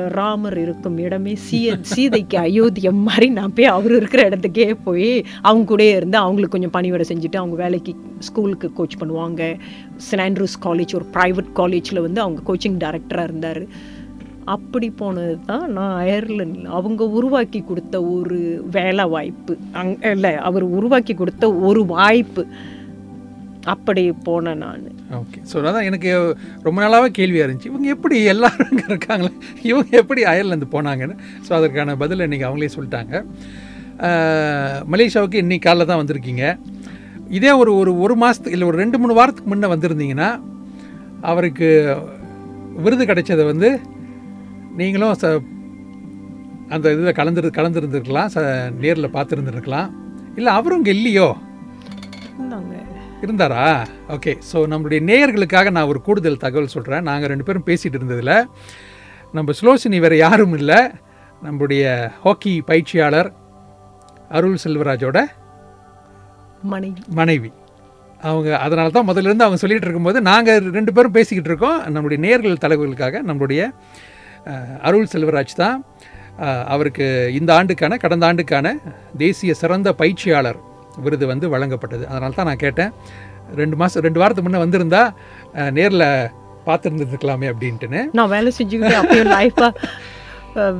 ராமர் 0.08 0.58
இருக்கும் 0.58 0.98
இடமே 1.04 1.34
சீய 1.34 1.76
சீதைக்கு 1.92 2.36
அயோத்தியம் 2.38 3.00
மாதிரி 3.08 3.28
நான் 3.28 3.54
போய் 3.54 3.70
அவர் 3.74 3.94
இருக்கிற 3.96 4.22
இடத்துக்கே 4.28 4.66
போய் 4.84 5.24
அவங்க 5.42 5.64
கூடயே 5.70 5.94
இருந்து 6.00 6.18
அவங்களுக்கு 6.18 6.56
கொஞ்சம் 6.56 6.74
பணிவிடை 6.76 7.06
செஞ்சுட்டு 7.10 7.40
அவங்க 7.42 7.56
வேலைக்கு 7.62 7.94
ஸ்கூலுக்கு 8.18 8.70
கோச் 8.72 8.98
பண்ணுவாங்க. 9.02 9.42
சென்ட் 10.08 10.24
ஆண்ட்ரூஸ் 10.26 10.58
காலேஜ் 10.66 10.94
ஒரு 10.94 11.06
ப்ரைவேட் 11.16 11.52
காலேஜில் 11.52 12.00
வந்து 12.00 12.20
அவங்க 12.20 12.42
கோச்சிங் 12.52 12.78
டைரக்டராக 12.84 13.30
இருந்தார். 13.30 13.62
அப்படி 14.54 14.88
போனது 15.00 15.34
தான் 15.50 15.64
நான் 15.76 15.94
அயர்லாண்டில் 16.02 16.74
அவங்க 16.78 17.02
உருவாக்கி 17.18 17.60
கொடுத்த 17.70 17.96
ஒரு 18.14 18.38
வேலை 18.76 19.04
வாய்ப்பு 19.14 19.54
அங் 19.80 19.94
இல்லை 20.14 20.32
அவர் 20.48 20.64
உருவாக்கி 20.78 21.14
கொடுத்த 21.20 21.44
ஒரு 21.68 21.80
வாய்ப்பு. 21.94 22.44
அப்படி 23.72 24.02
போனேன் 24.26 24.60
நான். 24.64 24.84
ஓகே. 25.18 25.38
ஸோ 25.50 25.54
அதான் 25.68 25.86
எனக்கு 25.88 26.10
ரொம்ப 26.66 26.78
நாளாகவே 26.82 27.08
கேள்வியாக 27.18 27.46
இருந்துச்சு. 27.46 27.70
இவங்க 27.72 27.88
எப்படி 27.94 28.16
எல்லாரும் 28.32 28.70
இங்கே 28.74 28.86
இருக்காங்களே? 28.90 29.32
இவங்க 29.70 29.90
எப்படி 30.02 30.22
அயர்லாந்து 30.32 30.68
போனாங்கன்னு? 30.74 31.16
ஸோ 31.46 31.50
அதற்கான 31.58 31.96
பதில் 32.02 32.24
இன்றைக்கி 32.26 32.46
அவங்களே 32.48 32.72
சொல்லிட்டாங்க. 32.76 33.22
மலேசியாவுக்கு 34.92 35.42
இன்னைக்கு 35.44 35.66
காலைல 35.66 35.88
தான் 35.90 36.00
வந்திருக்கீங்க. 36.02 36.44
இதே 37.38 37.52
ஒரு 37.62 37.70
ஒரு 37.80 37.92
ஒரு 38.04 38.16
மாதத்துக்கு 38.22 38.56
இல்லை 38.58 38.68
ஒரு 38.70 38.80
ரெண்டு 38.82 39.00
மூணு 39.02 39.18
வாரத்துக்கு 39.18 39.52
முன்னே 39.52 39.70
வந்திருந்தீங்கன்னா 39.74 40.30
அவருக்கு 41.30 41.68
விருது 42.84 43.04
கிடைச்சதை 43.10 43.44
வந்து 43.52 43.68
நீங்களும் 44.78 45.14
ச 45.14 45.26
அந்த 46.70 46.86
இதில் 46.94 47.18
கலந்துரு 47.18 47.48
கலந்துருந்துருக்கலாம் 47.56 48.30
ச 48.32 48.38
நேரில் 48.80 49.14
பார்த்துருந்துருக்கலாம். 49.14 49.88
இல்லை 50.36 50.50
அவரும் 50.54 50.80
இங்கே 50.80 50.94
இல்லையோ? 50.96 51.28
இருந்தாரா? 53.22 53.62
ஓகே 54.14 54.32
ஸோ 54.48 54.58
நம்மளுடைய 54.72 55.00
நேயர்களுக்காக 55.06 55.70
நான் 55.70 55.90
ஒரு 55.92 56.00
கூடுதல் 56.00 56.42
தகவல் 56.42 56.74
சொல்கிறேன். 56.74 57.06
நாங்கள் 57.08 57.30
ரெண்டு 57.32 57.46
பேரும் 57.46 57.68
பேசிகிட்டு 57.68 57.98
இருந்ததில் 57.98 58.34
நம்ம 59.34 59.54
சுலோசினி 59.58 59.98
வேறு 60.00 60.16
யாரும் 60.18 60.54
இல்லை. 60.58 60.80
நம்முடைய 61.42 61.82
ஹாக்கி 62.22 62.52
பயிற்சியாளர் 62.68 63.30
அருள் 64.30 64.62
செல்வராஜோட 64.62 65.18
மனைவி. 66.70 67.02
மனைவி. 67.18 67.50
அவங்க 68.20 68.48
அதனால 68.58 68.90
தான் 68.90 69.08
முதல்ல 69.08 69.28
இருந்து 69.28 69.44
அவங்க 69.44 69.60
சொல்லிட்டு 69.60 69.86
இருக்கும்போது 69.86 70.20
நாங்கள் 70.28 70.70
ரெண்டு 70.76 70.92
பேரும் 70.94 71.16
பேசிக்கிட்டு 71.16 71.50
இருக்கோம். 71.50 71.78
நம்முடைய 71.94 72.18
நேர்கள் 72.24 72.62
தலைவர்களுக்காக 72.64 73.20
நம்மளுடைய 73.28 73.60
அஹ், 73.64 74.07
அருள் 74.88 75.10
செல்வராஜ் 75.12 75.54
தான் 75.62 75.78
அவருக்கு 76.74 77.06
இந்த 77.38 77.50
ஆண்டுக்கான 77.58 77.96
கடந்த 78.04 78.24
ஆண்டுக்கான 78.28 78.74
தேசிய 79.22 79.54
சிறந்த 79.62 79.88
பயிற்சியாளர் 80.00 80.58
விருது 81.04 81.24
வந்து 81.32 81.46
வழங்கப்பட்டது. 81.54 82.04
அதனால 82.12 82.36
தான் 82.38 82.48
நான் 82.50 82.64
கேட்டேன். 82.66 82.92
ரெண்டு 83.60 83.76
மாதம் 83.80 84.04
ரெண்டு 84.06 84.20
வாரத்துக்கு 84.20 84.48
முன்னே 84.48 84.62
வந்திருந்தா 84.64 85.02
நேரில் 85.78 86.06
பார்த்துருந்துருக்கலாமே 86.68 87.48
அப்படின்ட்டுன்னு. 87.52 88.00
நான் 88.18 88.32
வேலை 88.36 88.52
செஞ்சுக்கிட்டே 88.58 88.96
அப்படியே 89.00 89.24
லைஃபாக 89.36 89.72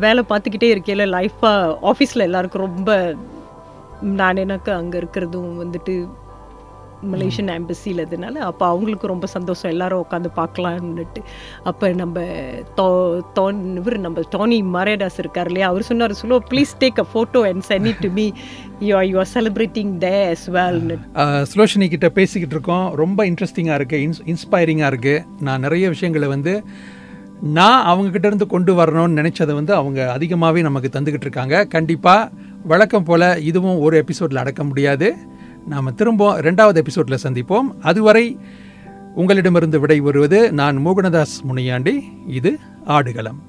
வேலை 0.05 0.23
பார்த்துக்கிட்டே 0.31 0.71
இருக்கையில் 0.75 1.13
லைஃபாக 1.17 1.75
ஆஃபீஸில் 1.91 2.27
எல்லாருக்கும் 2.29 2.67
ரொம்ப 2.69 2.91
நான் 4.21 4.43
எனக்கு 4.45 4.71
அங்கே 4.81 4.97
இருக்கிறதும் 5.03 5.53
வந்துட்டு 5.63 5.95
மலேசியன் 7.13 7.51
எம்பசியில் 7.57 8.03
இதனால 8.05 8.37
அப்போ 8.51 8.65
அவங்களுக்கு 8.73 9.07
ரொம்ப 9.13 9.27
சந்தோஷம். 9.35 9.71
எல்லாரும் 9.75 10.03
உட்காந்து 10.05 10.31
பார்க்கலான்னுட்டு 10.41 11.21
அப்போ 11.71 11.87
நம்ம 12.01 12.25
தோ 12.79 12.87
தோன் 13.39 13.61
இவர் 13.81 13.97
நம்ம 14.07 14.25
டோனி 14.35 14.59
மரேடாஸ் 14.77 15.19
இருக்கார் 15.25 15.51
இல்லையா? 15.53 15.69
அவர் 15.73 15.89
சொன்னார் 15.91 16.19
சொல்லுவோம் 16.23 16.47
please 16.53 16.75
take 16.83 17.01
a 17.05 17.07
photo 17.13 17.43
and 17.51 17.65
send 17.71 17.89
it 17.93 18.03
to 18.07 18.11
me 18.19 18.27
you 18.89 18.93
are 19.01 19.09
you 19.11 19.17
are 19.25 19.31
celebrating 19.37 19.93
day 20.07 20.15
as 20.35 20.47
வெல்னு 20.59 20.99
Suloshini 21.53 21.89
கிட்ட 21.95 22.11
பேசிக்கிட்டு 22.21 22.57
இருக்கோம். 22.59 22.87
ரொம்ப 23.03 23.27
இன்ட்ரெஸ்டிங்காக 23.31 23.79
இருக்குது 23.81 24.05
இன்ஸ் 24.07 24.23
இன்ஸ்பைரிங்காக 24.35 24.93
இருக்குது 24.93 25.25
நான் 25.49 25.65
நிறைய 25.69 25.89
விஷயங்களை 25.97 26.29
வந்து 26.37 26.55
நான் 27.57 27.83
அவங்கக்கிட்ட 27.91 28.29
இருந்து 28.31 28.47
கொண்டு 28.53 28.73
வரணும்னு 28.79 29.19
நினச்சதை 29.21 29.55
வந்து 29.59 29.73
அவங்க 29.81 30.01
அதிகமாகவே 30.17 30.61
நமக்கு 30.69 30.89
தந்துக்கிட்டு 30.95 31.27
இருக்காங்க. 31.29 31.57
கண்டிப்பாக 31.75 32.31
வழக்கம் 32.71 33.07
போல் 33.09 33.27
இதுவும் 33.51 33.79
ஒரு 33.87 33.97
எபிசோடில் 34.03 34.41
அடக்க 34.43 34.63
முடியாது. 34.65 35.09
நாம் 35.69 35.95
திரும்ப 35.95 36.41
ரெண்டாவது 36.41 36.75
எபிசோடில் 36.75 37.19
சந்திப்போம். 37.23 37.75
அதுவரை 37.81 38.39
உங்களிடமிருந்து 39.15 39.81
விடை 39.81 40.01
வருவது 40.01 40.53
நான் 40.53 40.87
மோகனதாஸ் 40.87 41.43
முனியாண்டி. 41.43 42.05
இது 42.27 42.59
ஆடுகளம். 42.85 43.43